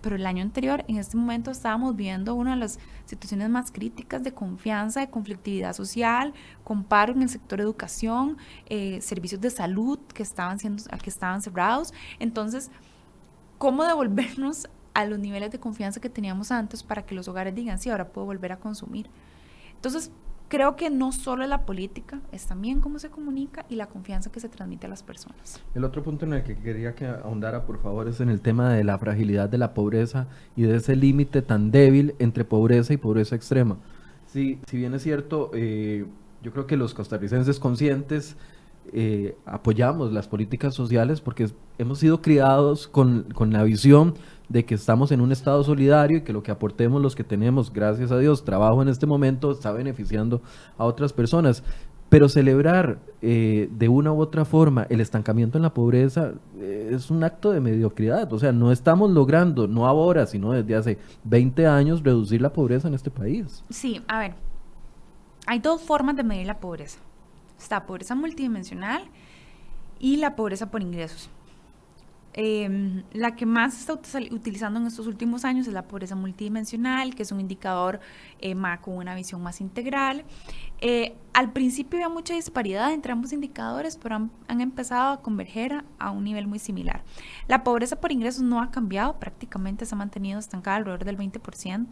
[0.00, 4.22] pero el año anterior, en este momento, estábamos viendo una de las situaciones más críticas
[4.22, 6.32] de confianza, de conflictividad social,
[6.64, 11.42] con paro en el sector educación, eh, servicios de salud que estaban, siendo, que estaban
[11.42, 11.92] cerrados.
[12.18, 12.70] Entonces,
[13.58, 17.78] ¿cómo devolvernos a los niveles de confianza que teníamos antes para que los hogares digan,
[17.78, 19.10] sí, ahora puedo volver a consumir?
[19.74, 20.10] Entonces,
[20.50, 24.30] creo que no solo es la política, es también cómo se comunica y la confianza
[24.30, 25.62] que se transmite a las personas.
[25.74, 28.74] El otro punto en el que quería que ahondara, por favor, es en el tema
[28.74, 32.96] de la fragilidad de la pobreza y de ese límite tan débil entre pobreza y
[32.96, 33.78] pobreza extrema.
[34.26, 36.04] Sí, si bien es cierto, eh,
[36.42, 38.36] yo creo que los costarricenses conscientes
[38.92, 44.14] eh, apoyamos las políticas sociales porque hemos sido criados con, con la visión
[44.50, 47.72] de que estamos en un estado solidario y que lo que aportemos los que tenemos,
[47.72, 50.42] gracias a Dios, trabajo en este momento, está beneficiando
[50.76, 51.62] a otras personas.
[52.08, 57.08] Pero celebrar eh, de una u otra forma el estancamiento en la pobreza eh, es
[57.08, 58.32] un acto de mediocridad.
[58.32, 62.88] O sea, no estamos logrando, no ahora, sino desde hace 20 años, reducir la pobreza
[62.88, 63.62] en este país.
[63.70, 64.34] Sí, a ver,
[65.46, 66.98] hay dos formas de medir la pobreza.
[67.56, 69.04] Está pobreza multidimensional
[70.00, 71.30] y la pobreza por ingresos.
[72.32, 77.14] Em, la que más se está utilizando en estos últimos años es la pobreza multidimensional,
[77.16, 77.98] que es un indicador
[78.38, 80.24] eh, con una visión más integral.
[80.80, 86.10] Eh, al principio había mucha disparidad entre ambos indicadores, pero han, empezado a converger a
[86.10, 87.02] un nivel muy similar.
[87.48, 91.88] La pobreza por ingresos no ha cambiado, prácticamente se ha mantenido estancada alrededor del 20%.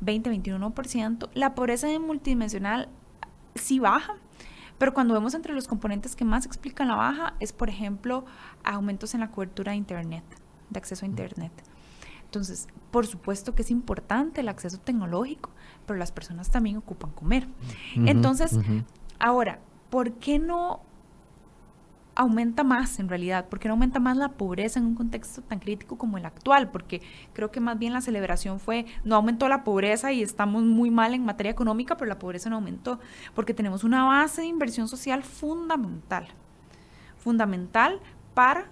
[0.00, 1.28] 20-21%.
[1.34, 2.88] La pobreza multidimensional
[3.54, 4.14] sí baja,
[4.78, 8.24] pero cuando vemos entre los componentes que más explican la baja es, por ejemplo,
[8.64, 10.24] aumentos en la cobertura de Internet,
[10.70, 11.52] de acceso a Internet.
[12.24, 15.50] Entonces, por supuesto que es importante el acceso tecnológico,
[15.86, 17.48] pero las personas también ocupan comer.
[17.96, 18.58] Entonces,
[19.18, 19.60] ahora,
[19.90, 20.82] ¿por qué no
[22.18, 23.46] aumenta más en realidad?
[23.48, 26.68] ¿Por qué no aumenta más la pobreza en un contexto tan crítico como el actual?
[26.70, 27.00] Porque
[27.32, 31.14] creo que más bien la celebración fue, no aumentó la pobreza y estamos muy mal
[31.14, 32.98] en materia económica, pero la pobreza no aumentó,
[33.34, 36.26] porque tenemos una base de inversión social fundamental,
[37.16, 38.00] fundamental
[38.34, 38.66] para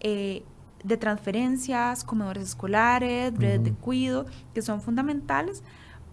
[0.00, 0.44] eh,
[0.84, 5.62] de transferencias, comedores escolares, redes de cuido, que son fundamentales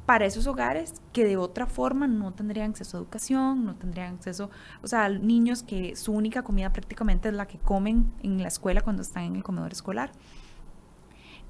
[0.08, 4.50] para esos hogares que de otra forma no tendrían acceso a educación, no tendrían acceso,
[4.82, 8.80] o sea, niños que su única comida prácticamente es la que comen en la escuela
[8.80, 10.14] cuando están en el comedor escolar.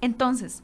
[0.01, 0.63] Entonces,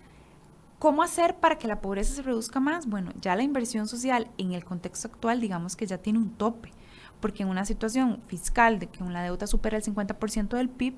[0.79, 2.87] ¿cómo hacer para que la pobreza se reduzca más?
[2.87, 6.71] Bueno, ya la inversión social en el contexto actual, digamos que ya tiene un tope,
[7.19, 10.95] porque en una situación fiscal de que una deuda supera el 50% del PIB,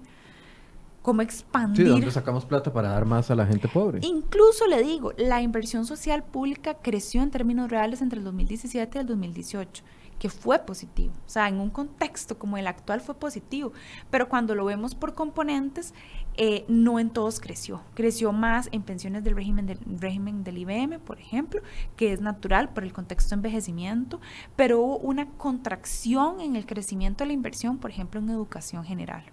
[1.05, 1.85] cómo expandir.
[1.85, 3.99] Sí, ¿dónde sacamos plata para dar más a la gente pobre?
[4.01, 9.01] Incluso le digo, la inversión social pública creció en términos reales entre el 2017 y
[9.01, 9.83] el 2018
[10.17, 11.13] que fue positivo.
[11.27, 13.73] O sea, en un contexto como el actual fue positivo,
[14.09, 15.93] pero cuando lo vemos por componentes,
[16.37, 17.81] eh, no en todos creció.
[17.93, 21.61] Creció más en pensiones del régimen, del régimen del IBM, por ejemplo,
[21.97, 24.21] que es natural por el contexto de envejecimiento,
[24.55, 29.25] pero hubo una contracción en el crecimiento de la inversión, por ejemplo, en educación general.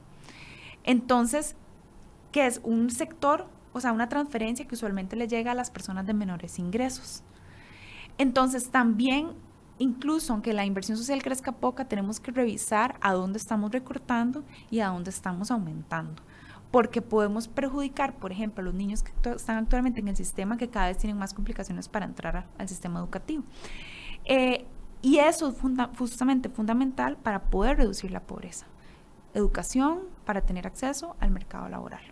[0.84, 1.56] Entonces,
[2.32, 6.06] que es un sector, o sea, una transferencia que usualmente le llega a las personas
[6.06, 7.22] de menores ingresos.
[8.18, 9.30] Entonces, también,
[9.78, 14.80] incluso aunque la inversión social crezca poca, tenemos que revisar a dónde estamos recortando y
[14.80, 16.22] a dónde estamos aumentando.
[16.70, 20.68] Porque podemos perjudicar, por ejemplo, a los niños que están actualmente en el sistema que
[20.68, 23.44] cada vez tienen más complicaciones para entrar al sistema educativo.
[24.24, 24.64] Eh,
[25.02, 25.56] y eso es
[25.98, 28.66] justamente fundamental para poder reducir la pobreza.
[29.34, 32.02] Educación para tener acceso al mercado laboral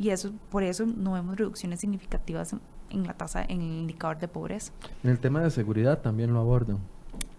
[0.00, 2.54] y eso por eso no vemos reducciones significativas
[2.88, 4.72] en, la tasa, en el indicador de pobreza.
[5.04, 6.78] En el tema de seguridad también lo abordan.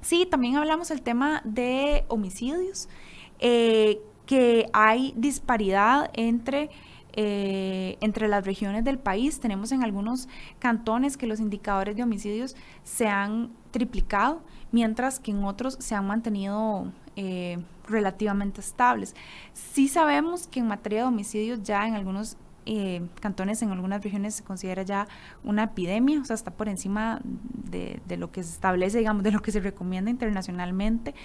[0.01, 2.87] Sí, también hablamos el tema de homicidios,
[3.39, 6.69] eh, que hay disparidad entre
[7.13, 9.39] eh, entre las regiones del país.
[9.39, 15.43] Tenemos en algunos cantones que los indicadores de homicidios se han triplicado, mientras que en
[15.43, 17.57] otros se han mantenido eh,
[17.91, 19.15] relativamente estables.
[19.53, 24.35] Sí sabemos que en materia de homicidios ya en algunos eh, cantones en algunas regiones
[24.35, 25.07] se considera ya
[25.43, 29.41] una epidemia, o sea, está por encima de, lo que se establece, digamos, de lo
[29.41, 31.15] que se recomienda internacionalmente.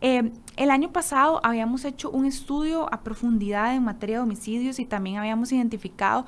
[0.00, 4.84] Eh, el año pasado habíamos hecho un estudio a profundidad en materia de homicidios y
[4.84, 6.26] también habíamos identificado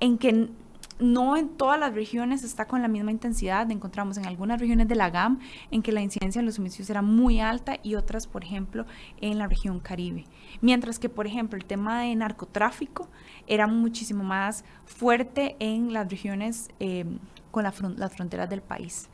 [0.00, 0.50] en que
[0.98, 3.70] no en todas las regiones está con la misma intensidad.
[3.70, 7.02] Encontramos en algunas regiones de la GAM en que la incidencia de los homicidios era
[7.02, 8.86] muy alta y otras, por ejemplo,
[9.20, 10.24] en la región Caribe.
[10.60, 13.08] Mientras que, por ejemplo, el tema de narcotráfico
[13.46, 17.04] era muchísimo más fuerte en las regiones eh,
[17.50, 19.08] con las fronteras del país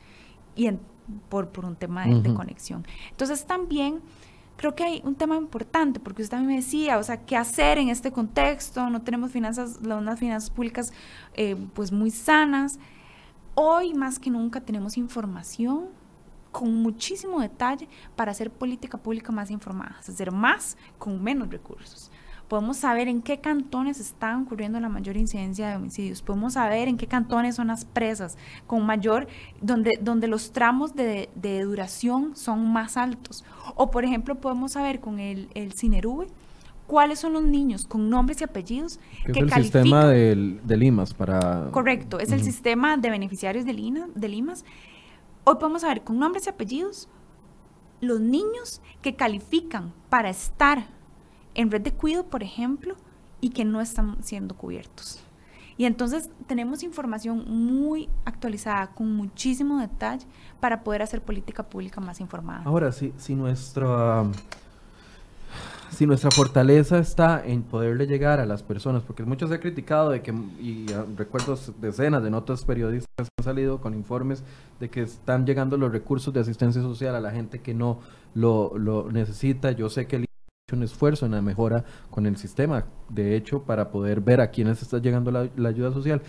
[0.55, 0.69] y
[1.29, 2.85] por, un tema de conexión.
[3.09, 4.01] Entonces también
[4.61, 7.79] creo que hay un tema importante, porque usted también me decía, o sea, ¿qué hacer
[7.79, 8.91] en este contexto?
[8.91, 10.93] No tenemos finanzas, unas finanzas públicas
[11.33, 12.77] eh, pues muy sanas.
[13.55, 15.89] Hoy más que nunca tenemos información
[16.51, 22.10] con muchísimo detalle para hacer política pública más informada, hacer más con menos recursos
[22.51, 26.97] podemos saber en qué cantones están ocurriendo la mayor incidencia de homicidios, podemos saber en
[26.97, 28.37] qué cantones son las presas
[28.67, 29.27] con mayor,
[29.61, 31.29] donde, donde los tramos de,
[31.63, 33.45] duración son más altos.
[33.75, 36.27] O por ejemplo, podemos saber con el, el CINERUBE
[36.87, 41.13] cuáles son los niños con nombres y apellidos que, es el sistema de, de, Limas
[41.13, 41.69] para...
[41.71, 44.65] Correcto, es el sistema de beneficiarios de, Lina, de Limas.
[45.45, 47.07] Hoy podemos saber con nombres y apellidos
[48.01, 50.99] los niños que califican para estar
[51.55, 52.95] en red de cuido, por ejemplo,
[53.41, 55.19] y que no están siendo cubiertos.
[55.77, 60.25] Y entonces tenemos información muy actualizada, con muchísimo detalle,
[60.59, 62.61] para poder hacer política pública más informada.
[62.65, 64.25] Ahora, si, nuestra,
[65.89, 70.11] si nuestra fortaleza está en poderle llegar a las personas, porque mucho se ha criticado
[70.11, 70.85] de que, y
[71.17, 74.43] recuerdo decenas de notas periodistas que han salido con informes
[74.79, 78.01] de que están llegando los recursos de asistencia social a la gente que no
[78.35, 79.71] lo, lo necesita.
[79.71, 80.25] Yo sé que el
[80.75, 84.81] un esfuerzo en la mejora con el sistema, de hecho, para poder ver a quiénes
[84.81, 86.21] está llegando la, ayuda social.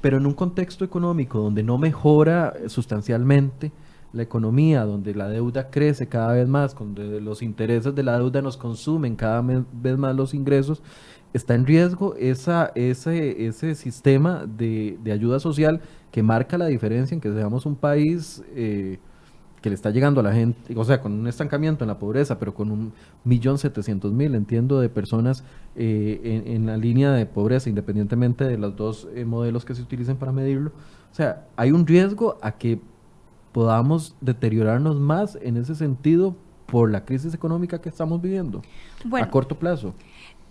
[0.00, 3.72] Pero en un contexto económico donde no mejora sustancialmente,
[4.12, 8.42] la economía, donde la deuda crece cada vez más, donde los intereses de la deuda
[8.42, 10.82] nos consumen cada vez más los ingresos,
[11.32, 15.80] está en riesgo esa, ese, ese sistema de, ayuda social
[16.10, 18.98] que marca la diferencia en que seamos un país eh,
[19.62, 22.38] que le está llegando a la gente, o sea, con un estancamiento en la pobreza,
[22.38, 22.92] pero con un
[23.24, 25.44] millón setecientos mil, entiendo, de personas
[25.76, 30.16] eh, en, la línea de pobreza, independientemente de los dos eh, modelos que se utilicen
[30.16, 30.72] para medirlo.
[31.10, 32.80] O sea, hay un riesgo a que
[33.52, 36.36] podamos deteriorarnos más en ese sentido
[36.66, 38.62] por la crisis económica que estamos viviendo
[39.12, 39.94] a corto plazo.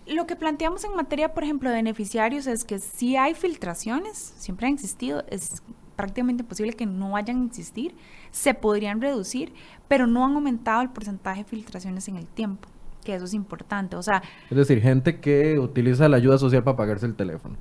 [0.07, 4.67] Lo que planteamos en materia, por ejemplo, de beneficiarios es que si hay filtraciones, siempre
[4.67, 5.61] han existido, es
[5.95, 7.93] prácticamente imposible que no vayan a existir,
[8.31, 9.53] se podrían reducir,
[9.87, 12.67] pero no han aumentado el porcentaje de filtraciones en el tiempo,
[13.03, 13.95] que eso es importante.
[13.95, 17.57] O sea, es decir, gente que utiliza la ayuda social para pagarse el teléfono.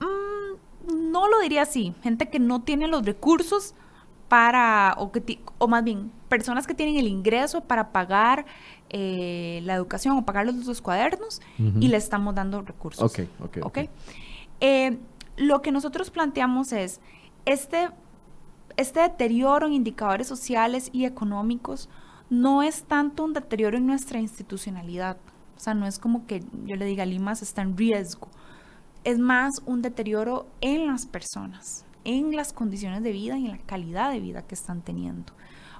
[0.00, 3.74] Mm, no lo diría así, gente que no tiene los recursos
[4.28, 8.44] para, o, que o más bien, personas que tienen el ingreso para pagar
[8.90, 13.02] eh, la educación o pagar los, cuadernos y le estamos dando recursos.
[13.02, 13.58] Ok, ok.
[13.62, 13.88] okay.
[14.60, 14.98] Eh,
[15.36, 17.00] lo que nosotros planteamos es,
[17.46, 17.88] este,
[18.78, 21.88] este deterioro en indicadores sociales y económicos
[22.30, 25.16] no es tanto un deterioro en nuestra institucionalidad.
[25.56, 28.28] O sea, no es como que yo le diga, Limas está en riesgo.
[29.02, 33.58] Es más un deterioro en las personas, en las condiciones de vida y en la
[33.58, 35.32] calidad de vida que están teniendo.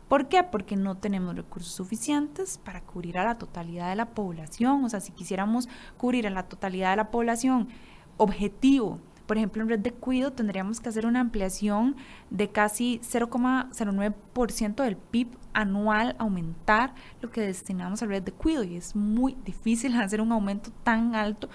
[0.09, 0.43] ¿Por qué?
[0.43, 4.83] Porque no tenemos recursos suficientes para cubrir a la totalidad de la población.
[4.85, 5.69] O sea, si quisiéramos
[5.99, 7.69] cubrir a la totalidad de la población
[8.17, 8.99] objetivo,
[9.29, 11.97] por ejemplo, en red de cuido tendríamos que hacer una ampliación
[12.31, 18.65] de casi 0,09% del PIB anual, aumentar lo que destinamos a red de cuido.
[18.65, 21.51] Y es muy difícil hacer un aumento tan alto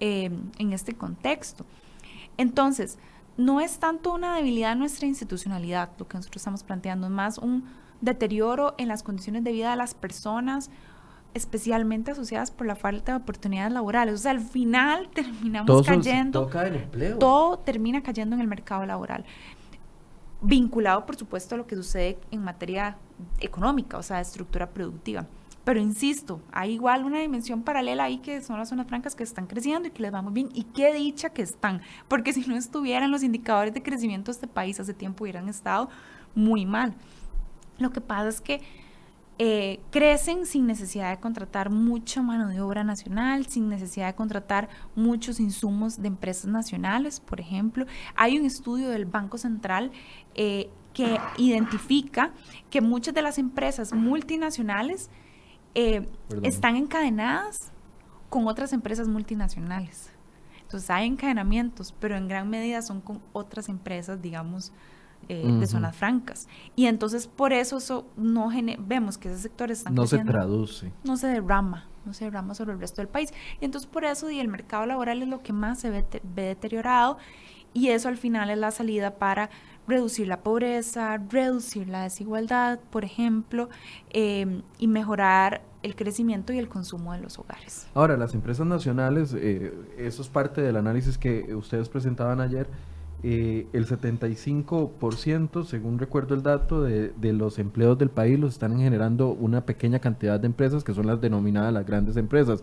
[0.00, 1.64] eh, en este contexto.
[2.36, 2.98] Entonces,
[3.38, 7.38] no es tanto una debilidad de nuestra institucionalidad, lo que nosotros estamos planteando, es más
[7.38, 7.64] un
[8.02, 10.68] deterioro en las condiciones de vida de las personas,
[11.34, 14.14] especialmente asociadas por la falta de oportunidades laborales.
[14.14, 16.48] O sea, al final terminamos cayendo.
[17.18, 19.24] Todo termina cayendo en el mercado laboral.
[20.40, 22.96] Vinculado, por supuesto, a lo que sucede en materia
[23.40, 25.26] económica, o sea, de estructura productiva.
[25.64, 29.46] Pero insisto, hay igual una dimensión paralela ahí que son las zonas francas que están
[29.46, 30.50] creciendo y que les va muy bien.
[30.52, 34.46] Y qué dicha que están, porque si no estuvieran los indicadores de crecimiento de este
[34.46, 35.88] país hace tiempo hubieran estado
[36.34, 36.94] muy mal.
[37.78, 38.60] Lo que pasa es que
[39.38, 44.68] eh, crecen sin necesidad de contratar mucha mano de obra nacional, sin necesidad de contratar
[44.94, 47.86] muchos insumos de empresas nacionales, por ejemplo.
[48.14, 49.90] Hay un estudio del Banco Central
[50.36, 52.32] eh, que identifica
[52.70, 55.10] que muchas de las empresas multinacionales
[55.74, 56.08] eh,
[56.44, 57.72] están encadenadas
[58.30, 60.10] con otras empresas multinacionales.
[60.62, 64.72] Entonces hay encadenamientos, pero en gran medida son con otras empresas, digamos,
[65.28, 66.48] eh, de zonas francas.
[66.76, 70.92] Y entonces por eso, eso no vemos que ese sector está No se traduce.
[71.04, 73.32] No se derrama, no se derrama sobre el resto del país.
[73.60, 76.04] Y entonces por eso y el mercado laboral es lo que más se ve,
[76.34, 77.18] deteriorado
[77.74, 79.50] y eso al final es la salida para
[79.86, 83.68] reducir la pobreza, reducir la desigualdad, por ejemplo,
[84.10, 87.86] em, y mejorar el crecimiento y el consumo de los hogares.
[87.92, 92.68] Ahora, las empresas nacionales, eh, eso es parte del análisis que ustedes presentaban ayer,
[93.26, 98.78] eh, el 75%, según recuerdo el dato, de, de, los empleos del país los están
[98.78, 102.62] generando una pequeña cantidad de empresas que son las denominadas las grandes empresas.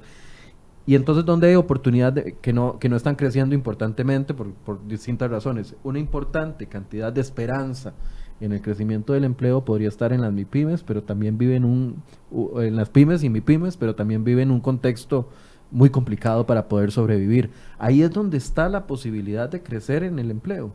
[0.85, 5.31] Y entonces, ¿dónde hay oportunidades que, no, que no están creciendo importantemente por, por distintas
[5.31, 5.75] razones?
[5.83, 7.93] Una importante cantidad de esperanza
[8.39, 12.03] en el crecimiento del empleo podría estar en las MIPIMES, pero también vive en un,
[12.57, 15.27] en las pymes y MIPIMES, pero también vive en un contexto
[15.71, 17.51] muy complicado para poder sobrevivir.
[17.79, 20.73] Ahí es donde está la posibilidad de crecer en el empleo.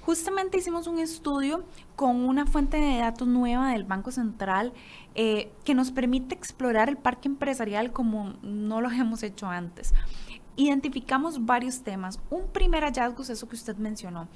[0.00, 1.64] Justamente hicimos un estudio
[1.96, 4.74] con una fuente de datos nueva del Banco Central
[5.14, 9.94] eh, que nos permite explorar el parque empresarial como no lo hemos hecho antes.
[10.56, 12.20] Identificamos varios temas.
[12.28, 14.28] Un primer hallazgo es eso que usted mencionó.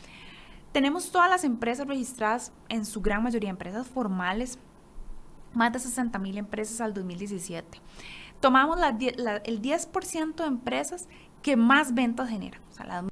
[0.72, 4.58] Tenemos todas las empresas registradas, en su gran mayoría empresas formales,
[5.52, 7.78] más de 60 mil empresas al 2017
[8.40, 11.08] tomamos el 10% de empresas
[11.42, 13.04] que más ventas generan, o sea,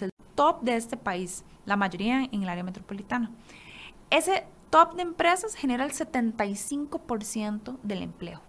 [0.00, 3.30] el top de este país, la mayoría en el área metropolitana.
[4.10, 8.40] Ese top de empresas genera el 75% del empleo.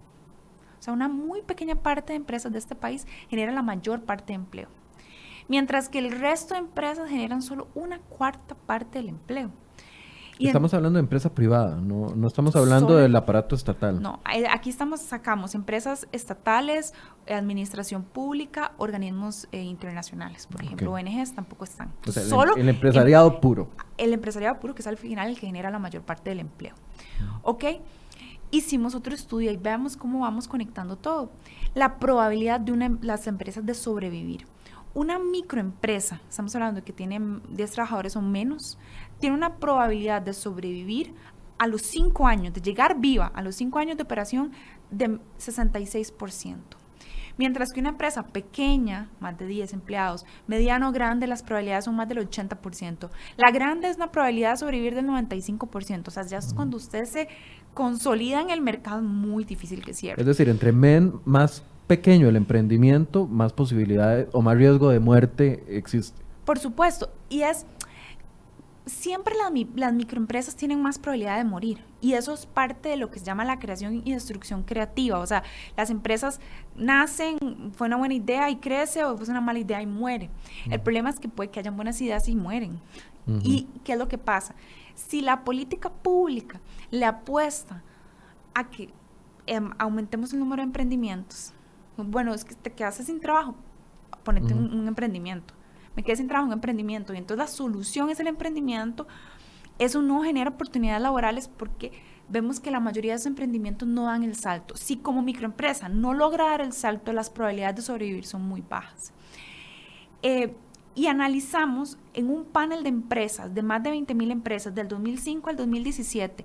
[0.78, 4.26] O sea, una muy pequeña parte de empresas de este país genera la mayor parte
[4.28, 4.68] de empleo.
[5.48, 9.50] Mientras que el resto de empresas generan solo una cuarta parte del empleo.
[10.38, 14.00] Estamos hablando de empresa privada, no, no estamos hablando del aparato estatal.
[14.00, 16.94] No, eh, aquí estamos, sacamos empresas estatales,
[17.28, 21.92] administración pública, organismos eh, internacionales, por ejemplo, ONGs tampoco están.
[22.06, 23.68] O sea, Solo el, empresariado puro.
[23.96, 26.74] El empresariado puro, que es al final el que genera la mayor parte del empleo.
[27.42, 27.64] ¿Ok?
[28.50, 31.32] Hicimos otro estudio y veamos cómo vamos conectando todo.
[31.74, 34.46] La probabilidad de una, las empresas de sobrevivir.
[34.94, 38.78] Una microempresa, estamos hablando de que tiene 10 trabajadores o menos,
[39.24, 41.14] tiene una probabilidad de sobrevivir
[41.56, 44.52] a los 5 años, de llegar viva a los 5 años de operación
[44.90, 46.58] de 66%.
[47.38, 51.96] Mientras que una empresa pequeña, más de 10 empleados, mediano o grande, las probabilidades son
[51.96, 53.08] más del 80%.
[53.38, 56.08] La grande es una probabilidad de sobrevivir del 95%.
[56.08, 57.28] O sea, ya es cuando usted se
[57.72, 60.20] consolida en el mercado, muy difícil que cierre.
[60.20, 65.64] Es decir, entre men más pequeño el emprendimiento, más posibilidades o más riesgo de muerte
[65.66, 66.20] existe.
[66.44, 67.08] Por supuesto.
[67.30, 67.64] Y es
[68.86, 73.10] siempre las, las, microempresas tienen más probabilidad de morir y eso es parte de lo
[73.10, 75.18] que se llama la creación y destrucción creativa.
[75.18, 75.42] O sea,
[75.76, 76.40] las empresas
[76.76, 77.38] nacen,
[77.74, 80.30] fue una buena idea y crece o fue una mala idea y muere.
[80.70, 82.80] El problema es que puede que hayan buenas ideas y mueren.
[83.42, 84.54] ¿Y qué es lo que pasa?
[84.94, 86.60] Si la política pública
[86.90, 87.82] le apuesta
[88.52, 88.90] a que
[89.46, 91.54] em, aumentemos el número de emprendimientos,
[91.96, 93.54] bueno, es que te quedas sin trabajo,
[94.24, 95.54] ponete un emprendimiento
[95.96, 99.06] me quedé sin trabajo en emprendimiento y entonces la solución es el emprendimiento,
[99.78, 101.92] eso no genera oportunidades laborales porque
[102.28, 104.76] vemos que la mayoría de esos emprendimientos no dan el salto.
[104.76, 109.12] Si como microempresa no logra dar el salto, las probabilidades de sobrevivir son muy bajas.
[110.22, 110.54] Eh,
[110.94, 115.50] y analizamos en un panel de empresas, de más de 20 mil empresas, del 2005
[115.50, 116.44] al 2017,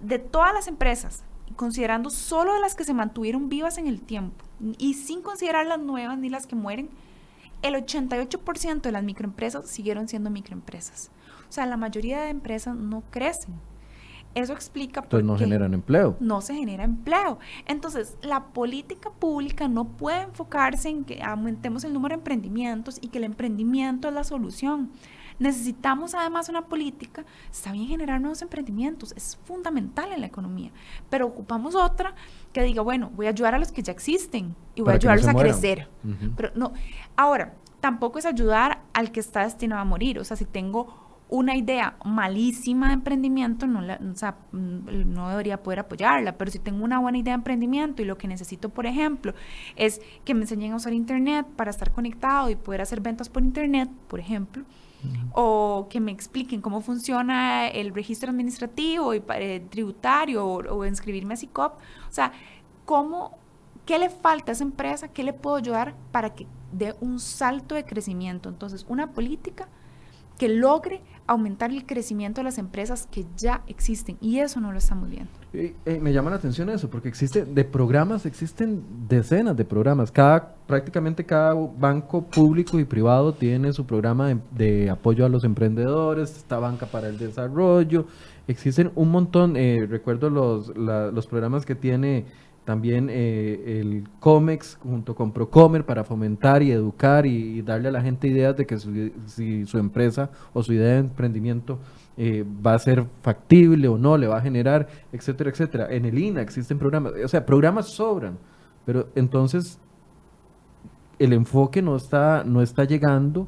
[0.00, 1.24] de todas las empresas,
[1.56, 4.44] considerando solo las que se mantuvieron vivas en el tiempo
[4.78, 6.90] y sin considerar las nuevas ni las que mueren,
[7.64, 11.10] el 88% de las microempresas siguieron siendo microempresas.
[11.48, 13.54] O sea, la mayoría de empresas no crecen.
[14.34, 16.16] Eso explica por Entonces no generan empleo.
[16.20, 17.38] No se genera empleo.
[17.66, 23.08] Entonces, la política pública no puede enfocarse en que aumentemos el número de emprendimientos y
[23.08, 24.90] que el emprendimiento es la solución.
[25.38, 30.70] Necesitamos además una política, está bien generar nuevos emprendimientos, es fundamental en la economía,
[31.10, 32.14] pero ocupamos otra
[32.52, 35.26] que diga, bueno, voy a ayudar a los que ya existen y voy a ayudarlos
[35.26, 35.88] a crecer.
[36.36, 36.72] Pero no,
[37.16, 41.56] ahora, tampoco es ayudar al que está destinado a morir, o sea, si tengo una
[41.56, 46.98] idea malísima de emprendimiento, no, o sea, no debería poder apoyarla, pero si tengo una
[46.98, 49.34] buena idea de emprendimiento y lo que necesito, por ejemplo,
[49.74, 53.42] es que me enseñen a usar Internet para estar conectado y poder hacer ventas por
[53.42, 54.64] Internet, por ejemplo,
[55.32, 61.36] o que me expliquen cómo funciona el registro administrativo y eh, tributario o, inscribirme a
[61.36, 61.74] SICOP.
[62.08, 62.32] O sea,
[62.84, 63.38] cómo,
[63.84, 67.74] qué le falta a esa empresa, qué le puedo ayudar para que dé un salto
[67.74, 68.48] de crecimiento.
[68.48, 69.68] Entonces, una política
[70.38, 74.78] que logre aumentar el crecimiento de las empresas que ya existen y eso no lo
[74.78, 75.30] estamos viendo.
[75.54, 80.56] Eh, me llama la atención eso porque existe de programas existen decenas de programas cada
[80.66, 86.58] prácticamente cada banco público y privado tiene su programa de, apoyo a los emprendedores esta
[86.58, 88.06] banca para el desarrollo
[88.48, 92.26] existen un montón eh, recuerdo los los programas que tiene
[92.64, 98.02] también eh, el COMEX junto con Procomer para fomentar y educar y, darle a la
[98.02, 101.78] gente ideas de que su, si su empresa o su idea de emprendimiento
[102.16, 105.88] eh, va a ser factible o no, le va a generar, etcétera, etcétera.
[105.90, 108.38] En el INA existen programas, o sea, programas sobran,
[108.86, 109.78] pero entonces
[111.18, 113.46] el enfoque no está, no está llegando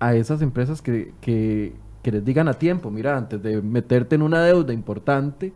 [0.00, 4.22] a esas empresas que, que, que les digan a tiempo, mira, antes de meterte en
[4.22, 5.52] una deuda importante,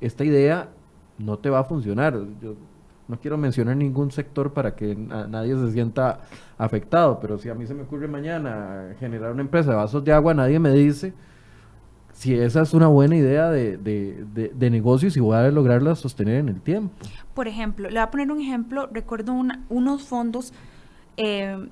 [0.00, 0.68] esta idea
[1.18, 2.18] no te va a funcionar.
[2.42, 2.54] Yo
[3.06, 6.20] no quiero mencionar ningún sector para que nadie se sienta
[6.56, 10.12] afectado, pero si a mí se me ocurre mañana generar una empresa de vasos de
[10.12, 11.12] agua, nadie me dice
[12.14, 16.36] si esa es una buena idea de, de, negocio y si voy a lograrla sostener
[16.36, 16.94] en el tiempo.
[17.34, 19.34] Por ejemplo, le voy a poner un ejemplo, recuerdo
[19.68, 20.52] unos fondos,
[21.16, 21.68] eh,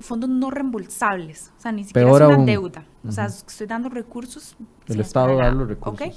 [0.00, 4.56] fondos no reembolsables, o sea, ni siquiera es una deuda, o sea, estoy dando recursos.
[4.88, 5.94] El Estado da los recursos.
[5.94, 6.12] ¿okay?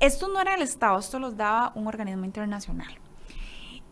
[0.00, 2.94] Esto no era el Estado, esto los daba un organismo internacional.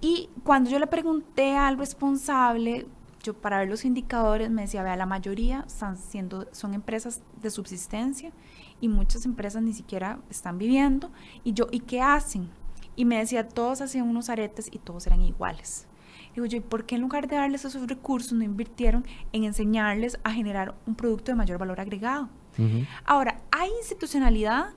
[0.00, 2.86] Y cuando yo le pregunté al responsable,
[3.22, 7.50] yo para ver los indicadores me decía, vea, la mayoría están siendo, son empresas de
[7.50, 8.32] subsistencia
[8.80, 11.11] y muchas empresas ni siquiera están viviendo.
[11.44, 12.48] Y yo, ¿y qué hacen?
[12.96, 15.86] Y me decía, todos hacían unos aretes y todos eran iguales.
[16.34, 20.18] Digo yo, ¿y por qué en lugar de darles esos recursos no invirtieron en enseñarles
[20.24, 22.28] a generar un producto de mayor valor agregado?
[23.04, 24.70] Ahora, hay institucionalidad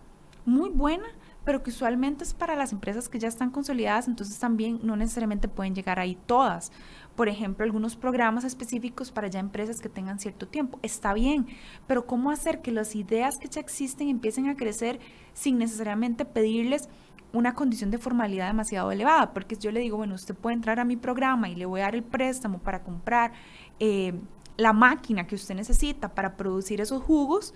[0.46, 1.06] muy buena
[1.44, 5.48] pero que usualmente es para las empresas que ya están consolidadas, entonces también no necesariamente
[5.48, 6.72] pueden llegar ahí todas.
[7.16, 10.80] Por ejemplo, algunos programas específicos para ya empresas que tengan cierto tiempo.
[10.82, 11.48] Está bien,
[11.88, 15.00] pero ¿cómo hacer que las ideas que ya existen empiecen a crecer
[15.34, 16.90] sin necesariamente pedirles
[17.34, 19.34] una condición de formalidad demasiado elevada?
[19.34, 21.86] Porque yo le digo, bueno, usted puede entrar a mi programa y le voy a
[21.86, 23.34] dar el préstamo para comprar
[23.80, 24.14] eh,
[24.58, 27.54] la máquina que usted necesita para producir esos jugos,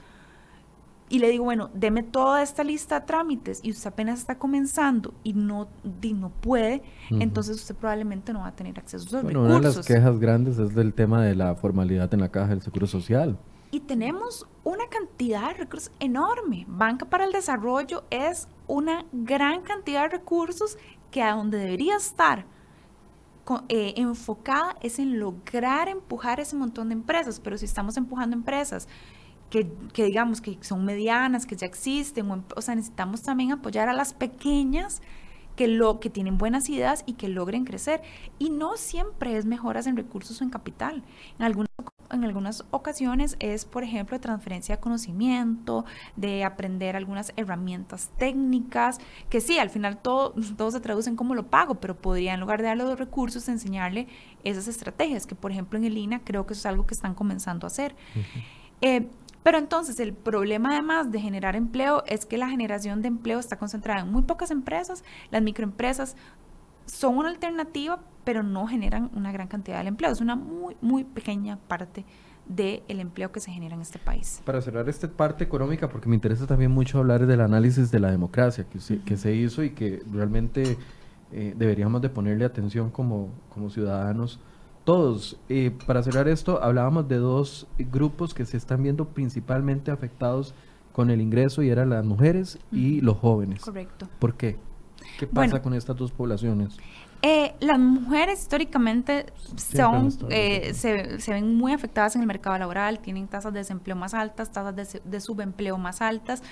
[1.07, 5.13] y le digo, bueno, deme toda esta lista de trámites y usted apenas está comenzando
[5.23, 6.81] y no, no puede,
[7.11, 10.19] entonces usted probablemente no va a tener acceso a esos bueno, Una de las quejas
[10.19, 13.37] grandes es del tema de la formalidad en la caja del Seguro Social.
[13.69, 16.65] Y tenemos una cantidad de recursos enorme.
[16.67, 20.77] Banca para el Desarrollo es una gran cantidad de recursos
[21.11, 22.45] que a donde debería estar
[23.69, 28.87] eh, enfocada es en lograr empujar ese montón de empresas, pero si estamos empujando empresas
[29.49, 34.13] que, digamos que son medianas, que ya existen, o, sea, necesitamos también apoyar a las
[34.13, 35.01] pequeñas
[35.55, 38.01] que, lo, que tienen buenas ideas y que logren crecer.
[38.39, 41.03] Y no siempre es mejoras en recursos o en capital.
[41.39, 41.69] En algunas,
[42.11, 45.85] en algunas ocasiones es, por ejemplo, de transferencia de conocimiento,
[46.17, 51.35] de aprender algunas herramientas técnicas, que sí, al final todo, todo se traduce en cómo
[51.35, 54.07] lo pago, pero podría en lugar de darle los recursos enseñarle
[54.43, 57.13] esas estrategias, que por ejemplo en el INA creo que eso es algo que están
[57.13, 57.95] comenzando a hacer.
[59.45, 63.59] Pero entonces el problema además de generar empleo es que la generación de empleo está
[63.59, 66.15] concentrada en muy pocas empresas, las microempresas
[66.87, 71.03] son una alternativa, pero no generan una gran cantidad de empleo, es una muy, muy
[71.03, 72.05] pequeña parte
[72.47, 74.41] del empleo que se genera en este país.
[74.45, 78.09] Para cerrar esta parte económica, porque me interesa también mucho hablar del análisis de la
[78.09, 80.75] democracia que se, que se hizo y que realmente
[81.31, 84.39] eh, deberíamos de ponerle atención como, como ciudadanos
[84.85, 85.37] todos.
[85.49, 90.53] Eh, para cerrar esto, hablábamos de dos grupos que se están viendo principalmente afectados
[90.93, 93.61] con el ingreso y eran las mujeres y los jóvenes.
[93.61, 94.07] Correcto.
[94.19, 94.57] ¿Por qué?
[95.19, 96.77] ¿Qué pasa con estas dos poblaciones?
[97.21, 99.25] Eh, las mujeres históricamente
[99.55, 103.95] son, eh, se, se, ven muy afectadas en el mercado laboral, tienen tasas de desempleo
[103.95, 106.43] más altas, tasas de, de subempleo más altas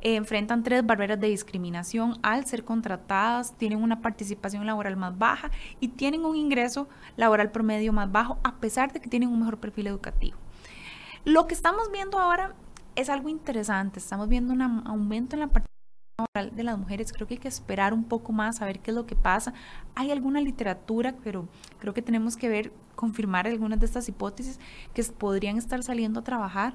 [0.00, 5.88] enfrentan tres barreras de discriminación al ser contratadas, tienen una participación laboral más baja y
[5.88, 9.88] tienen un ingreso laboral promedio más bajo a pesar de que tienen un mejor perfil
[9.88, 10.36] educativo.
[11.24, 12.54] Lo que estamos viendo ahora
[12.94, 15.68] es algo interesante, estamos viendo un aumento en la participación
[16.18, 18.92] laboral de las mujeres, creo que hay que esperar un poco más a ver qué
[18.92, 19.52] es lo que pasa.
[19.94, 21.48] Hay alguna literatura, pero
[21.80, 24.58] creo que tenemos que ver, confirmar algunas de estas hipótesis
[24.94, 26.74] que podrían estar saliendo a trabajar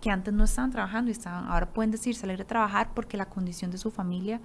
[0.00, 3.26] que antes no estaban trabajando y estaban, ahora pueden decir salir a trabajar porque la
[3.26, 4.40] condición de su familia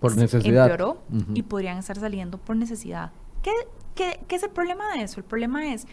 [0.00, 0.64] por necesidad.
[0.64, 1.02] empeoró
[1.34, 3.10] y podrían estar saliendo por necesidad.
[3.42, 3.50] ¿Qué,
[3.94, 5.20] ¿Qué, qué, es el problema de eso?
[5.20, 5.86] El problema es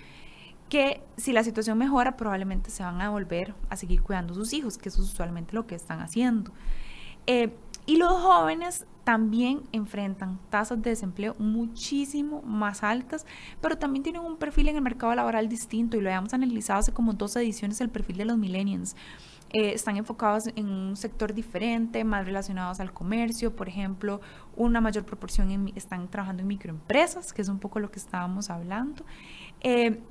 [0.69, 4.51] que si la situación mejora, probablemente se van a volver a seguir cuidando a sus
[4.53, 6.51] hijos, que eso es usualmente lo que están haciendo.
[7.27, 7.55] Eh,
[7.85, 13.25] y los jóvenes también enfrentan tasas de desempleo muchísimo más altas,
[13.61, 16.91] pero también tienen un perfil en el mercado laboral distinto y lo habíamos analizado hace
[16.91, 18.95] como dos ediciones el perfil de los millennials.
[19.53, 24.21] Eh, están enfocados en un sector diferente, más relacionados al comercio, por ejemplo,
[24.55, 29.05] una mayor proporción están trabajando en microempresas, que es un poco lo que estábamos hablando.
[29.61, 30.01] Eh,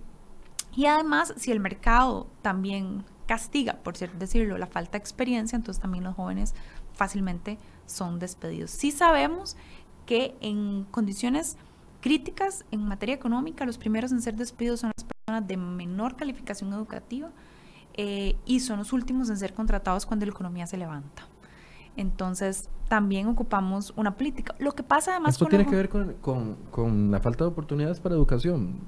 [0.77, 6.05] y además, si el mercado también castiga, por decirlo, la falta de experiencia, entonces también
[6.05, 6.55] los jóvenes
[6.95, 8.71] fácilmente son despedidos.
[8.71, 9.57] Sí sabemos
[10.07, 11.57] que en condiciones
[12.01, 16.73] críticas en materia económica, los primeros en ser despedidos son las personas de menor calificación
[16.73, 17.31] educativa
[17.95, 21.27] eh, y son los últimos en ser contratados cuando la economía se levanta.
[21.97, 24.55] Entonces, también ocupamos una política.
[24.59, 25.35] Lo que pasa además...
[25.35, 28.81] ¿Esto tiene que ver con, con, la falta de oportunidades para educación?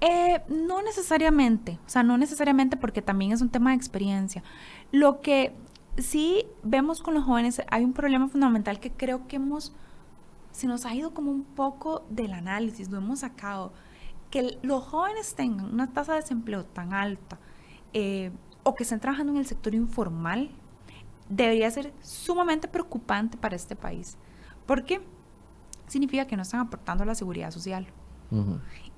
[0.00, 4.42] Eh, no necesariamente, o sea, no necesariamente porque también es un tema de experiencia.
[4.92, 5.54] Lo que
[5.98, 9.74] sí vemos con los jóvenes, hay un problema fundamental que creo que hemos,
[10.52, 13.72] se nos ha ido como un poco del análisis, lo hemos sacado,
[14.30, 17.38] que los jóvenes tengan una tasa de desempleo tan alta
[17.92, 18.30] eh,
[18.62, 20.50] o que estén trabajando en el sector informal,
[21.28, 24.16] debería ser sumamente preocupante para este país.
[24.66, 25.00] Porque
[25.86, 27.86] significa que no están aportando a la seguridad social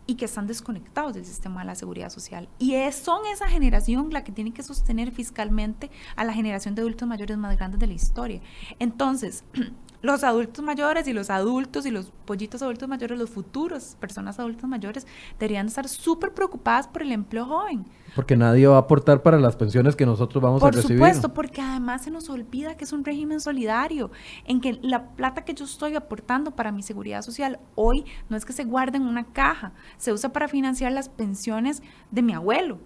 [0.06, 2.48] y que están desconectados del sistema de la seguridad social.
[2.58, 6.82] Y es, son esa generación la que tiene que sostener fiscalmente a la generación de
[6.82, 8.40] adultos mayores más grandes de la historia.
[8.78, 9.44] Entonces,
[10.02, 14.68] los adultos mayores y los adultos y los pollitos adultos mayores, los futuros personas adultas
[14.68, 15.06] mayores,
[15.38, 17.86] deberían estar súper preocupadas por el empleo joven.
[18.14, 20.98] Porque nadie va a aportar para las pensiones que nosotros vamos a recibir.
[20.98, 24.10] Por supuesto, porque además se nos olvida que es un régimen solidario,
[24.44, 28.44] en que la plata que yo estoy aportando para mi seguridad social hoy no es
[28.44, 32.78] que se guarde en una caja, se usa para financiar las pensiones de mi abuelo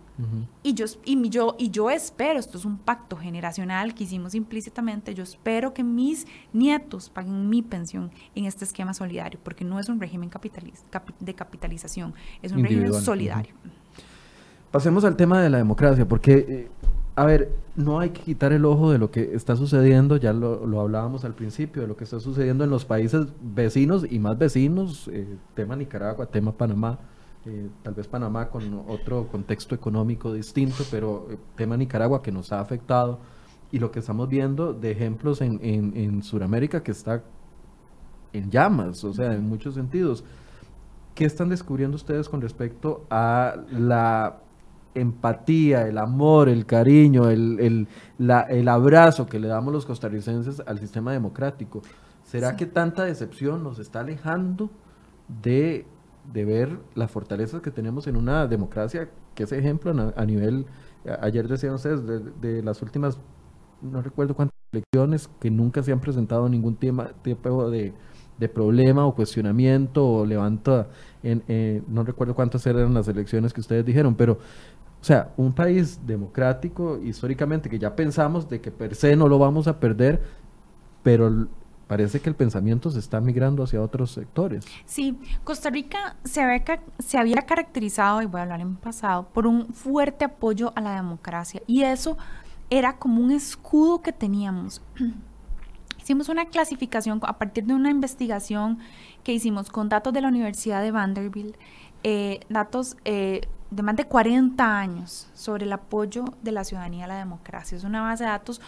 [0.63, 5.15] y, yo, y, yo, y yo espero, esto es un pacto generacional que hicimos implícitamente,
[5.15, 9.89] yo espero que mis nietos paguen mi pensión en este esquema solidario, porque no es
[9.89, 10.31] un régimen
[11.21, 13.55] de capitalización, es un régimen solidario.
[14.71, 16.69] Pasemos al tema de la democracia, porque, eh,
[17.15, 20.81] a ver, no hay que quitar el ojo de lo que está sucediendo, ya lo,
[20.81, 25.09] hablábamos al principio, de lo que está sucediendo en los países vecinos y más vecinos,
[25.13, 26.99] eh, tema Nicaragua, tema Panamá,
[27.47, 32.61] eh, tal vez Panamá con otro contexto económico distinto, pero tema Nicaragua que nos ha
[32.61, 33.21] afectado
[33.71, 37.23] y lo que estamos viendo de ejemplos en, en, en Sudamérica que está
[38.33, 40.25] en llamas, o sea, en muchos sentidos.
[41.15, 44.41] ¿Qué están descubriendo ustedes con respecto a la
[44.97, 47.87] empatía, el amor, el cariño, el,
[48.19, 51.83] el, abrazo que le damos los costarricenses al sistema democrático.
[52.25, 54.71] ¿Será que tanta decepción nos está alejando
[55.43, 55.87] de,
[56.33, 60.67] ver las fortalezas que tenemos en una democracia que es ejemplo a, nivel,
[61.21, 62.03] ayer decían ustedes,
[62.41, 63.19] de, las últimas,
[63.83, 67.93] no recuerdo cuántas elecciones, que nunca se han presentado ningún tema, tipo de,
[68.39, 70.89] de problema o cuestionamiento o levanta,
[71.23, 74.39] en, eh, no recuerdo cuántas eran las elecciones que ustedes dijeron, pero
[75.01, 79.39] o sea, un país democrático históricamente que ya pensamos de que per se no lo
[79.39, 80.21] vamos a perder,
[81.03, 81.47] pero
[81.87, 84.67] parece que el pensamiento se está migrando hacia otros sectores.
[84.85, 86.63] Sí, Costa Rica se había,
[86.99, 90.95] se había caracterizado, y voy a hablar en pasado, por un fuerte apoyo a la
[90.97, 91.63] democracia.
[91.67, 92.17] Y eso
[92.71, 94.83] era como un escudo que teníamos.
[96.01, 98.79] Hicimos una clasificación a partir de una investigación
[99.25, 101.57] que hicimos con datos de la Universidad de Vanderbilt,
[102.05, 103.41] eh, datos eh,
[103.73, 107.77] de más de 40 años sobre el apoyo de la ciudadanía a la democracia.
[107.77, 108.61] Es una base de datos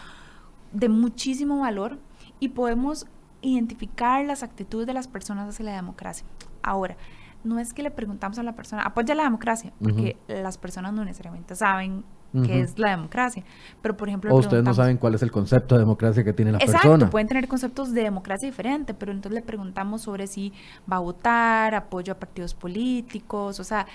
[0.73, 1.97] de muchísimo valor
[2.39, 3.07] y podemos
[3.41, 6.25] identificar las actitudes de las personas hacia la democracia.
[6.61, 6.97] Ahora,
[7.43, 11.05] no es que le preguntamos a la persona, apoya la democracia, porque las personas no
[11.05, 12.03] necesariamente saben
[12.43, 13.43] qué es la democracia.
[13.81, 14.33] Pero, por ejemplo...
[14.33, 17.09] O ustedes no saben cuál es el concepto de democracia que tiene la Exacto, persona.
[17.09, 20.53] pueden tener conceptos de democracia diferentes, pero entonces le preguntamos sobre si
[20.91, 23.87] va a votar, apoyo a partidos políticos, o sea,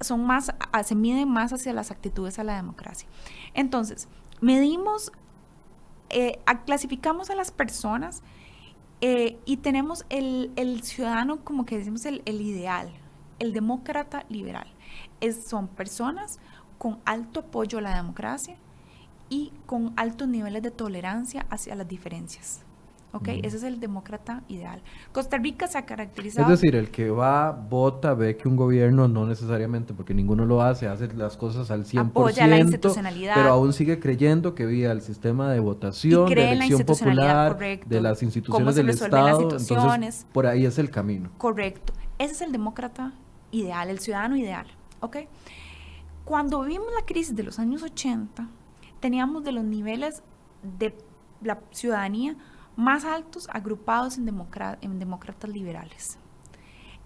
[0.00, 0.52] son más,
[0.84, 3.08] se miden más hacia las actitudes a la democracia.
[3.54, 4.08] Entonces,
[4.40, 5.12] medimos,
[6.12, 8.22] eh, clasificamos a las personas
[9.00, 12.92] eh, y tenemos el, ciudadano como que decimos el, ideal,
[13.38, 14.68] el demócrata liberal.
[15.46, 16.38] Son personas
[16.78, 18.56] con alto apoyo a la democracia
[19.28, 22.62] y con altos niveles de tolerancia hacia las diferencias.
[23.12, 23.28] ¿Ok?
[23.42, 24.82] Ese es el demócrata ideal.
[25.12, 26.52] Costa Rica se ha caracterizado...
[26.52, 30.62] Es decir, el que va, vota, ve que un gobierno, no necesariamente, porque ninguno lo
[30.62, 33.34] hace, hace las cosas al 100%, apoya la institucionalidad.
[33.34, 38.22] pero aún sigue creyendo que vía el sistema de votación, de elección popular, de las
[38.22, 41.30] instituciones del Estado, entonces por ahí es el camino.
[41.38, 41.92] Correcto.
[42.18, 43.12] Ese es el demócrata
[43.50, 44.66] ideal, el ciudadano ideal,
[45.00, 45.18] ¿ok?
[46.24, 48.48] Cuando vimos la crisis de los años 80,
[49.00, 50.22] teníamos de los niveles
[50.62, 50.94] de
[51.42, 52.36] la ciudadanía
[52.76, 54.28] más altos agrupados en,
[54.80, 56.18] en demócratas liberales.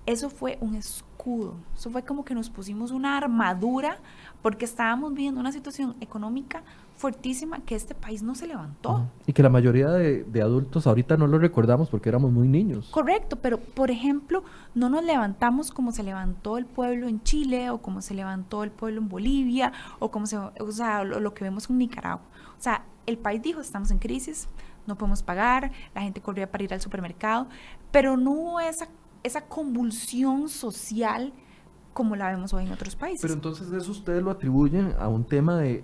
[0.07, 3.99] Eso fue un escudo, eso fue como que nos pusimos una armadura
[4.41, 6.63] porque estábamos viviendo una situación económica
[6.95, 9.09] fuertísima que este país no se levantó.
[9.27, 12.89] Y que la mayoría de, de, adultos ahorita no lo recordamos porque éramos muy niños.
[12.91, 14.45] Correcto, pero por ejemplo,
[14.77, 18.71] no nos levantamos como se levantó el pueblo en Chile o como se levantó el
[18.71, 22.25] pueblo en Bolivia o como se, o sea, lo, lo que vemos en Nicaragua.
[22.59, 24.49] O sea, el país dijo, estamos en crisis,
[24.87, 27.49] no podemos pagar, la gente corría para ir al supermercado,
[27.91, 28.89] pero no hubo esa,
[29.23, 31.33] esa convulsión social
[31.93, 33.23] como la vemos hoy en otros países.
[33.23, 35.83] Pero entonces eso ustedes lo atribuyen a un tema de,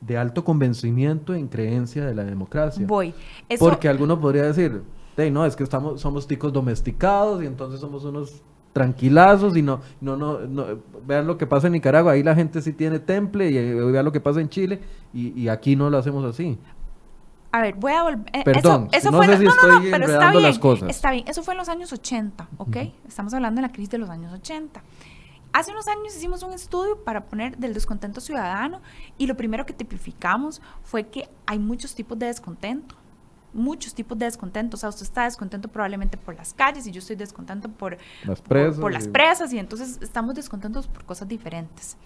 [0.00, 2.86] de, alto convencimiento en creencia de la democracia.
[2.86, 3.12] Voy.
[3.58, 4.82] Porque alguno podría decir,
[5.16, 9.80] hey, no, es que estamos, somos ticos domesticados y entonces somos unos tranquilazos y no,
[10.00, 10.66] no, no,
[11.04, 14.04] vean lo que pasa en Nicaragua, ahí la gente sí tiene temple y, y vean
[14.04, 14.80] lo que pasa en Chile
[15.12, 16.58] y, y, aquí no lo hacemos así.
[17.52, 18.30] A ver, voy a volver.
[18.32, 20.88] Eh, Perdón, eso, no fue, sé si estoy pero está bien, las cosas.
[20.88, 22.76] Está bien, eso fue en los años 80, ¿ok?
[23.08, 24.82] Estamos hablando de la crisis de los años 80.
[25.52, 28.80] Hace unos años hicimos un estudio para poner del descontento ciudadano
[29.18, 32.94] y lo primero que tipificamos fue que hay muchos tipos de descontento.
[33.52, 34.76] Muchos tipos de descontento.
[34.76, 38.40] O sea, usted está descontento probablemente por las calles y yo estoy descontento por las
[38.40, 41.96] presas, por, las presas y entonces estamos descontentos por cosas diferentes.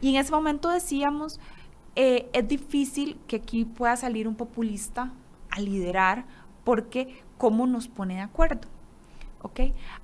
[0.00, 1.38] Y en ese momento decíamos,
[1.96, 5.12] eh, es difícil que aquí pueda salir un populista
[5.50, 6.24] a liderar
[6.64, 8.68] porque cómo nos pone de acuerdo.
[9.42, 9.60] ¿Ok?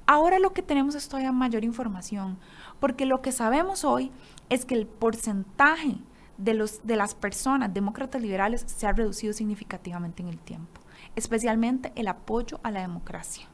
[0.06, 2.38] Ahora lo que tenemos es todavía mayor información,
[2.80, 4.10] porque lo que sabemos hoy
[4.48, 5.98] es que el porcentaje
[6.38, 10.80] de, los, de las personas demócratas liberales se ha reducido significativamente en el tiempo,
[11.16, 13.46] especialmente el apoyo a la democracia.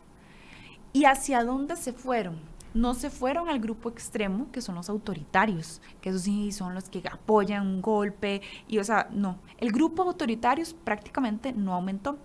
[0.92, 2.38] ¿Y hacia dónde se fueron?
[2.74, 6.88] No se fueron al grupo extremo, que son los autoritarios, que esos sí son los
[6.88, 12.18] que apoyan un golpe, y o sea, no, el grupo autoritarios prácticamente no aumentó.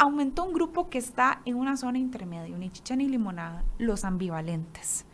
[0.00, 5.06] Aumentó un grupo que está en una zona intermedia, ni chicha ni limonada, los ambivalentes,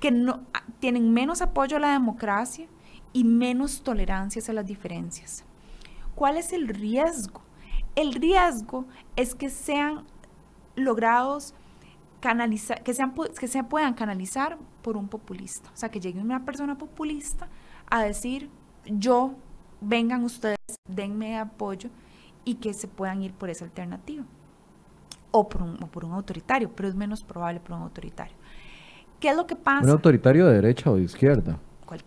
[0.00, 2.66] que no, ah, tienen menos apoyo a la democracia
[3.12, 5.44] y menos tolerancia hacia las diferencias.
[6.14, 7.42] ¿Cuál es el riesgo?
[7.94, 10.04] El riesgo es que sean
[10.74, 11.54] logrados
[12.20, 15.70] canalizar, que, sean, que se puedan canalizar por un populista.
[15.72, 17.48] O sea, que llegue una persona populista
[17.90, 18.50] a decir,
[18.86, 19.34] yo,
[19.80, 20.56] vengan ustedes,
[20.88, 21.90] denme apoyo
[22.44, 24.24] y que se puedan ir por esa alternativa.
[25.30, 28.34] O por un, o por un autoritario, pero es menos probable por un autoritario.
[29.20, 29.84] ¿Qué es lo que pasa?
[29.84, 31.58] ¿Un autoritario de derecha o de izquierda?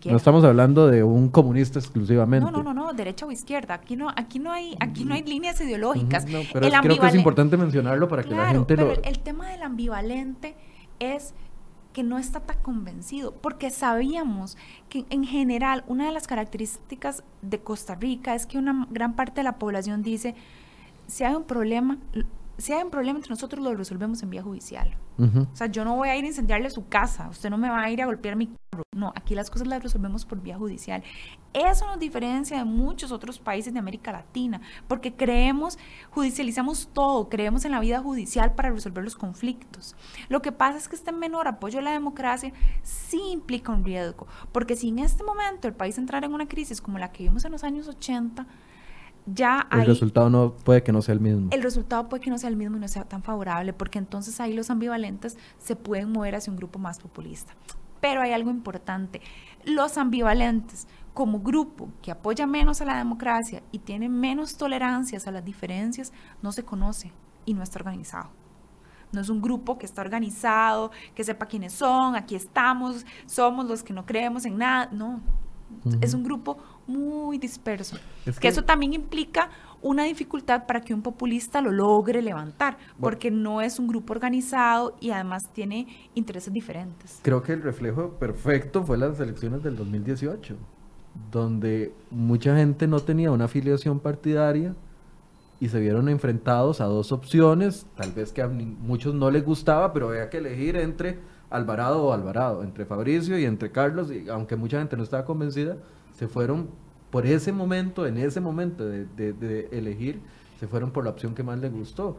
[0.04, 2.44] No estamos hablando de un comunista exclusivamente.
[2.44, 3.74] No, no, no, no, derecha o izquierda.
[3.74, 6.24] Aquí no, aquí no hay, aquí no hay líneas ideológicas.
[6.52, 10.54] pero creo que es importante mencionarlo para que la gente pero El tema del ambivalente
[10.98, 11.34] es
[11.92, 14.56] que no está tan convencido, porque sabíamos
[14.88, 19.40] que en general una de las características de Costa Rica es que una gran parte
[19.40, 20.34] de la población dice,
[21.06, 21.98] si hay un problema,
[22.58, 24.96] si hay un problema entre nosotros lo resolvemos en vía judicial.
[25.18, 27.82] O sea, yo no voy a ir a incendiarle su casa, usted no me va
[27.82, 28.82] a ir a golpear mi carro.
[28.96, 31.04] No, aquí las cosas las resolvemos por vía judicial.
[31.52, 35.78] Eso nos diferencia de muchos otros países de América Latina, porque creemos,
[36.10, 39.94] judicializamos todo, creemos en la vida judicial para resolver los conflictos.
[40.28, 44.26] Lo que pasa es que este menor apoyo a la democracia sí implica un riesgo,
[44.50, 47.44] porque si en este momento el país entrara en una crisis como la que vimos
[47.44, 48.46] en los años 80,
[49.26, 51.48] ya el resultado no puede que no sea el mismo.
[51.52, 54.40] El resultado puede que no sea el mismo y no sea tan favorable, porque entonces
[54.40, 57.54] ahí los ambivalentes se pueden mover hacia un grupo más populista.
[58.00, 59.20] Pero hay algo importante,
[59.64, 65.30] los ambivalentes como grupo que apoya menos a la democracia y tiene menos tolerancias a
[65.30, 67.12] las diferencias, no se conoce
[67.44, 68.30] y no está organizado.
[69.12, 73.82] No es un grupo que está organizado, que sepa quiénes son, aquí estamos, somos los
[73.82, 74.88] que no creemos en nada.
[74.90, 75.20] No,
[76.00, 77.96] es un grupo muy disperso.
[78.40, 79.50] que, eso también implica
[79.80, 84.96] una dificultad para que un populista lo logre levantar, porque no es un grupo organizado
[85.00, 87.18] y además tiene intereses diferentes.
[87.22, 90.56] Creo que el reflejo perfecto fue las elecciones del 2018,
[91.30, 94.74] donde mucha gente no tenía una afiliación partidaria
[95.62, 99.92] y se vieron enfrentados a dos opciones, tal vez que a muchos no les gustaba,
[99.92, 101.18] pero había que elegir entre
[101.52, 105.76] Alvarado o Alvarado, entre Fabricio y entre Carlos, y aunque mucha gente no estaba convencida,
[106.14, 106.70] se fueron
[107.10, 110.20] por ese momento, en ese momento de, elegir,
[110.58, 112.16] se fueron por la opción que más les gustó.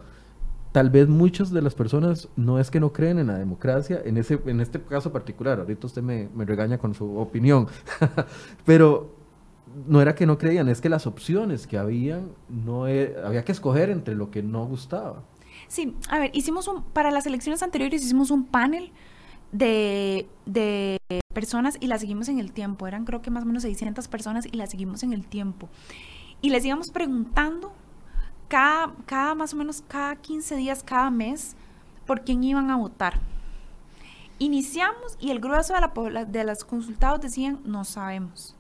[0.72, 4.18] Tal vez muchas de las personas no es que no creen en la democracia, en,
[4.18, 7.68] ese, en este caso particular, ahorita usted me, regaña con su opinión,
[8.66, 9.16] pero
[9.88, 13.52] no era que no creían, es que las opciones que habían, no e, había que
[13.52, 15.24] escoger entre lo que no gustaba.
[15.68, 18.92] Sí, a ver, hicimos un, para las elecciones anteriores hicimos un panel
[19.54, 20.98] de, de
[21.34, 22.88] personas y las seguimos en el tiempo.
[22.88, 25.70] Eran creo que más o menos 600 personas y las seguimos en el tiempo.
[26.42, 27.72] Y les íbamos preguntando
[28.50, 31.56] cada, cada más o menos cada 15 días, cada mes,
[32.06, 33.20] por quién iban a votar.
[34.40, 38.56] Iniciamos y el grueso de, la, de los consultados decían, no sabemos.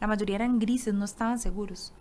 [0.00, 1.92] La mayoría eran grises, no estaban seguros.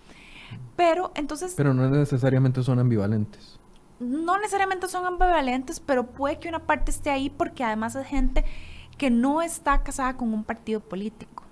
[0.76, 1.54] Pero entonces...
[1.56, 3.61] Pero no necesariamente son ambivalentes
[4.02, 8.43] no necesariamente son ambivalentes, pero puede que una parte esté ahí porque además es gente
[8.97, 11.43] que no está casada con un partido político.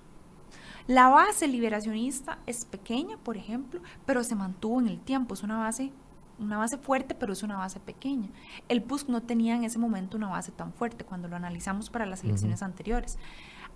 [0.86, 5.34] La base liberacionista es pequeña, por ejemplo, pero se mantuvo en el tiempo.
[5.34, 5.92] Es una base,
[6.40, 8.28] una base fuerte, pero es una base pequeña.
[8.68, 12.06] El PUSC no tenía en ese momento una base tan fuerte cuando lo analizamos para
[12.06, 13.18] las elecciones anteriores.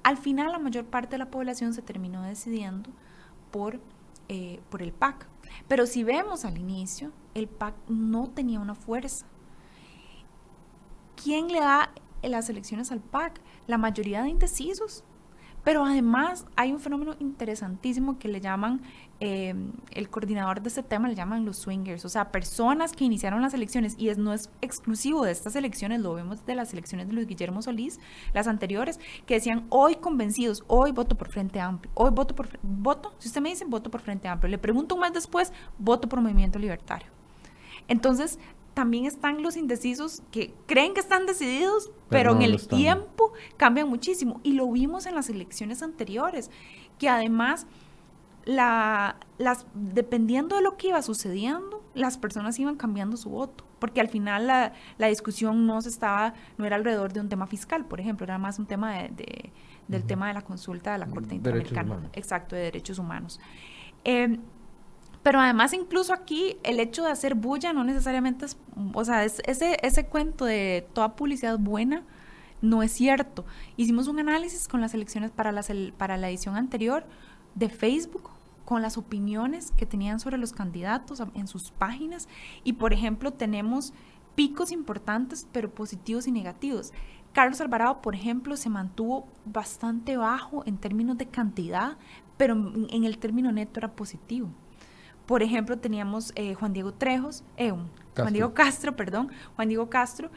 [0.03, 2.91] Al final, la mayor parte de la población se terminó decidiendo
[3.53, 3.81] por,
[4.29, 5.29] eh, por el PAC.
[5.68, 9.26] Pero si vemos al inicio, el PAC no tenía una fuerza.
[11.22, 11.92] ¿Quién le da
[12.22, 13.40] las elecciones al PAC?
[13.66, 15.05] La mayoría de indecisos.
[15.65, 18.83] Pero además hay un fenómeno interesantísimo que le llaman,
[19.19, 23.41] em, el coordinador de este tema le llaman los swingers, o sea, personas que iniciaron
[23.41, 27.09] las elecciones y es, no es exclusivo de estas elecciones, lo vemos de las elecciones
[27.09, 27.99] de Luis Guillermo Solís,
[28.35, 33.15] las anteriores, que decían hoy convencidos, hoy voto por Frente Amplio, hoy voto por, voto,
[33.19, 36.21] si usted me dice voto por Frente Amplio, le pregunto un mes después, voto por
[36.21, 37.09] Movimiento Libertario.
[37.89, 38.39] Entonces,
[38.75, 44.41] también están los indecisos que creen que están decididos, pero, en el tiempo cambian muchísimo.
[44.43, 46.51] Y lo vimos en las elecciones anteriores,
[46.99, 47.66] que además,
[48.45, 53.64] la, las, dependiendo de lo que iba sucediendo, las personas iban cambiando su voto.
[53.79, 57.47] Porque al final la, la discusión no se estaba, no era alrededor de un tema
[57.47, 59.53] fiscal, por ejemplo, era más un tema de,
[59.89, 62.11] del tema de la consulta de la Corte Interamericana.
[62.12, 63.41] Exacto, de derechos humanos.
[64.05, 64.39] Eh,
[65.25, 68.59] pero además incluso aquí el hecho de hacer bulla no necesariamente es,
[68.93, 72.05] o sea, es ese, ese cuento de toda publicidad buena
[72.61, 73.45] no es cierto.
[73.77, 77.07] Hicimos un análisis con las elecciones para, las, para la edición anterior
[77.55, 78.31] de Facebook
[78.66, 82.29] con las opiniones que tenían sobre los candidatos en sus páginas
[82.62, 83.95] y por ejemplo tenemos
[84.35, 86.93] picos importantes pero positivos y negativos.
[87.33, 91.97] Carlos Alvarado, por ejemplo, se mantuvo bastante bajo en términos de cantidad,
[92.37, 94.51] pero en el término neto era positivo.
[95.27, 97.72] Por ejemplo, teníamos eh, Juan Diego Trejos, eh,
[98.14, 100.31] Juan Diego Castro, perdón, Juan Diego Castro,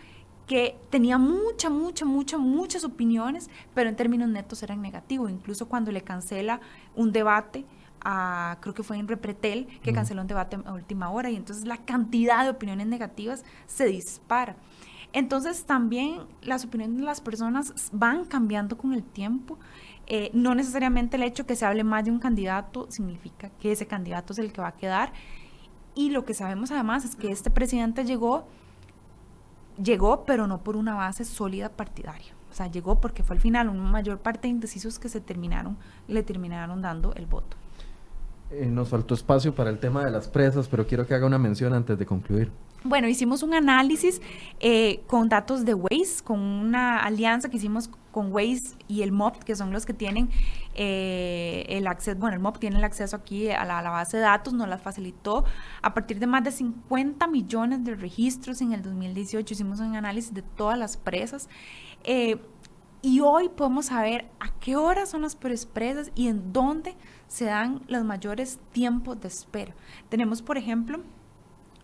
[0.47, 5.29] que tenía mucha, mucha, mucha, muchas opiniones, pero en términos netos eran negativos.
[5.29, 6.61] Incluso cuando le cancela
[6.95, 7.65] un debate,
[8.01, 11.65] a, creo que fue en Repretel, que canceló un debate a última hora, y entonces
[11.65, 14.55] la cantidad de opiniones negativas se dispara.
[15.13, 19.57] Entonces también las opiniones de las personas van cambiando con el tiempo.
[20.07, 23.87] Eh, no necesariamente el hecho que se hable más de un candidato significa que ese
[23.87, 25.11] candidato es el que va a quedar.
[25.95, 28.47] Y lo que sabemos además es que este presidente llegó,
[29.81, 32.33] llegó, pero no por una base sólida partidaria.
[32.49, 35.77] O sea, llegó porque fue al final una mayor parte de indecisos que se terminaron,
[36.07, 37.57] le terminaron dando el voto.
[38.49, 41.37] Eh, nos faltó espacio para el tema de las presas, pero quiero que haga una
[41.37, 42.49] mención antes de concluir.
[42.83, 44.21] Bueno, hicimos un análisis
[44.59, 49.43] eh, con datos de Waze, con una alianza que hicimos con Waze y el MOP,
[49.43, 50.29] que son los que tienen
[50.75, 54.53] eh, el acceso, bueno, el MOP tiene el acceso aquí a la, base de datos,
[54.53, 55.43] nos la facilitó
[55.81, 60.33] a partir de más de 50 millones de registros en el 2018, hicimos un análisis
[60.33, 61.49] de todas las presas.
[62.03, 62.37] Eh,
[63.01, 66.95] y hoy podemos saber a qué horas son las presas y en dónde
[67.27, 69.75] se dan los mayores tiempos de espera.
[70.09, 71.03] Tenemos, por ejemplo,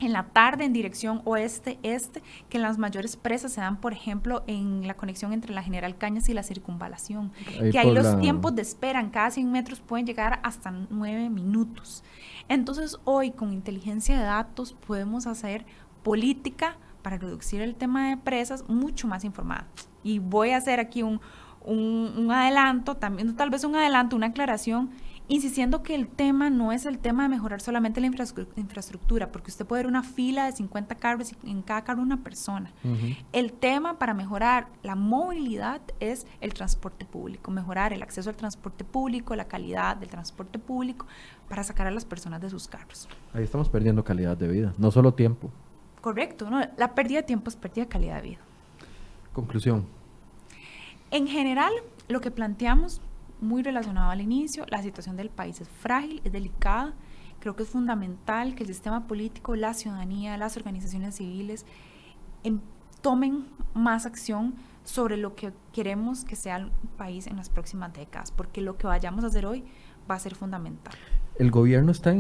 [0.04, 4.88] en la tarde en dirección oeste-este, que las mayores presas se dan, por ejemplo, en
[4.88, 7.32] la conexión entre la General Cañas y la circunvalación,
[7.72, 12.04] que ahí los tiempos de espera en cada 100 metros pueden llegar hasta 9 minutos.
[12.49, 15.66] Entonces, hoy con inteligencia de datos podemos hacer
[16.04, 19.68] política para reducir el tema de presas mucho más informada.
[20.04, 21.22] Y voy a hacer aquí un,
[21.62, 24.91] un, un adelanto, también tal vez un adelanto, una aclaración
[25.34, 29.65] insistiendo que el tema no es el tema de mejorar solamente la infraestructura, porque usted
[29.65, 32.71] puede ver una fila de 50 carros y en cada carro una persona.
[33.31, 38.84] El tema para mejorar la movilidad es el transporte público, mejorar el acceso al transporte
[38.84, 41.07] público, la calidad del transporte público,
[41.49, 43.09] para sacar a las personas de sus carros.
[43.34, 45.49] Ahí estamos perdiendo calidad de vida, no solo tiempo.
[46.01, 46.61] Correcto, ¿no?
[46.77, 48.41] la pérdida de tiempo es pérdida de calidad de vida.
[49.34, 49.86] Conclusión.
[51.09, 51.73] En general,
[52.07, 53.01] lo que planteamos
[53.44, 56.94] muy relacionado al inicio, la situación del país es frágil, es delicada.
[57.39, 61.66] Creo que es fundamental que el sistema político, la ciudadanía, las organizaciones civiles
[62.44, 62.60] em,
[63.02, 68.32] tomen más acción sobre lo que queremos que sea el país en las próximas décadas,
[68.32, 69.64] porque lo que vayamos a hacer hoy
[70.10, 70.94] va a ser fundamental.
[71.38, 72.16] El gobierno está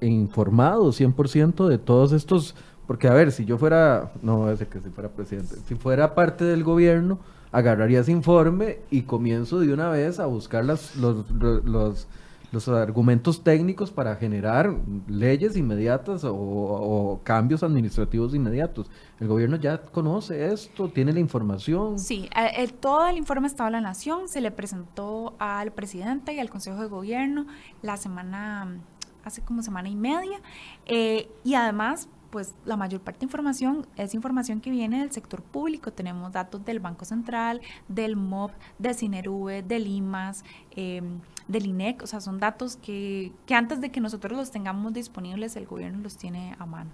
[0.00, 2.54] informado 100% de todos estos,
[2.86, 6.44] porque a ver, si yo fuera, no, es que si fuera presidente, si fuera parte
[6.44, 7.18] del gobierno,
[7.52, 12.06] agarraría ese informe y comienzo de una vez a buscar los, los,
[12.52, 14.74] los argumentos técnicos para generar
[15.08, 18.90] leyes inmediatas o, cambios administrativos inmediatos.
[19.20, 21.98] El gobierno ya conoce esto, tiene la información.
[21.98, 26.40] Sí, el, todo el informe Estado de la Nación se le presentó al presidente y
[26.40, 27.46] al Consejo de Gobierno
[27.82, 28.80] la semana,
[29.24, 30.40] hace como semana y media,
[30.86, 35.42] eh, y además pues la mayor parte de información es información que viene del sector
[35.42, 35.92] público.
[35.92, 42.02] Tenemos datos del Banco Central, del MOB, de Cinerube, del IMAS, em, del INEC.
[42.02, 46.00] O sea, son datos que, que antes de que nosotros los tengamos disponibles, el gobierno
[46.02, 46.90] los tiene a mano.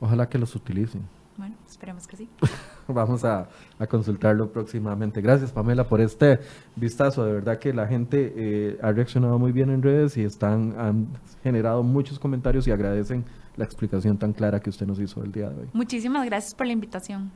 [0.00, 1.02] Ojalá que los utilicen.
[1.36, 2.28] Bueno, esperemos que sí.
[2.88, 3.48] Vamos a,
[3.88, 5.20] consultarlo próximamente.
[5.20, 6.38] Gracias, Pamela, por este
[6.76, 7.24] vistazo.
[7.24, 11.08] De verdad que la gente eh, ha reaccionado muy bien en redes y están, han
[11.42, 13.24] generado muchos comentarios y agradecen
[13.56, 15.68] la explicación tan clara que usted nos hizo el día de hoy.
[15.72, 17.30] Muchísimas gracias por la invitación.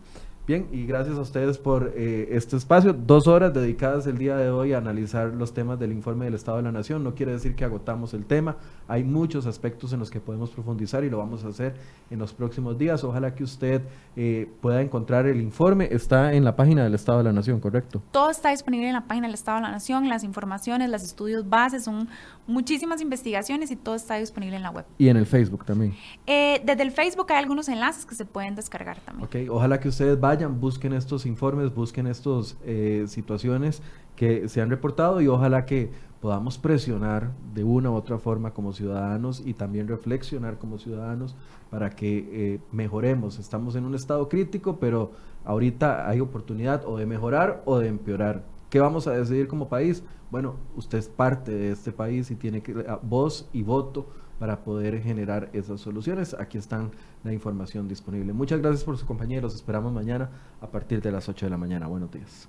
[0.48, 2.94] Bien, y gracias a ustedes por eh, este espacio.
[2.94, 6.56] Dos horas dedicadas el día de hoy a analizar los temas del informe del Estado
[6.56, 7.04] de la Nación.
[7.04, 8.56] No quiere decir que agotamos el tema.
[8.88, 11.74] Hay muchos aspectos en los que podemos profundizar y lo vamos a hacer
[12.10, 13.04] en los próximos días.
[13.04, 13.82] Ojalá que usted
[14.16, 15.86] eh, pueda encontrar el informe.
[15.90, 18.00] Está en la página del Estado de la Nación, ¿correcto?
[18.10, 20.08] Todo está disponible en la página del Estado de la Nación.
[20.08, 22.08] Las informaciones, los estudios bases, son
[22.46, 24.86] muchísimas investigaciones y todo está disponible en la web.
[24.96, 25.94] Y en el Facebook también.
[26.26, 29.26] Eh, desde el Facebook hay algunos enlaces que se pueden descargar también.
[29.26, 33.82] Ok, ojalá que ustedes vayan busquen estos informes, busquen estas eh, situaciones
[34.14, 38.72] que se han reportado y ojalá que podamos presionar de una u otra forma como
[38.72, 41.34] ciudadanos y también reflexionar como ciudadanos
[41.70, 43.40] para que eh, mejoremos.
[43.40, 45.10] Estamos en un estado crítico, pero
[45.44, 48.44] ahorita hay oportunidad o de mejorar o de empeorar.
[48.70, 50.04] ¿Qué vamos a decidir como país?
[50.30, 54.06] Bueno, usted es parte de este país y tiene que, voz y voto
[54.38, 56.34] para poder generar esas soluciones.
[56.34, 56.90] Aquí están
[57.24, 58.32] la información disponible.
[58.32, 59.40] Muchas gracias por su compañía.
[59.40, 60.30] Los esperamos mañana
[60.60, 61.86] a partir de las 8 de la mañana.
[61.86, 62.48] Buenos días.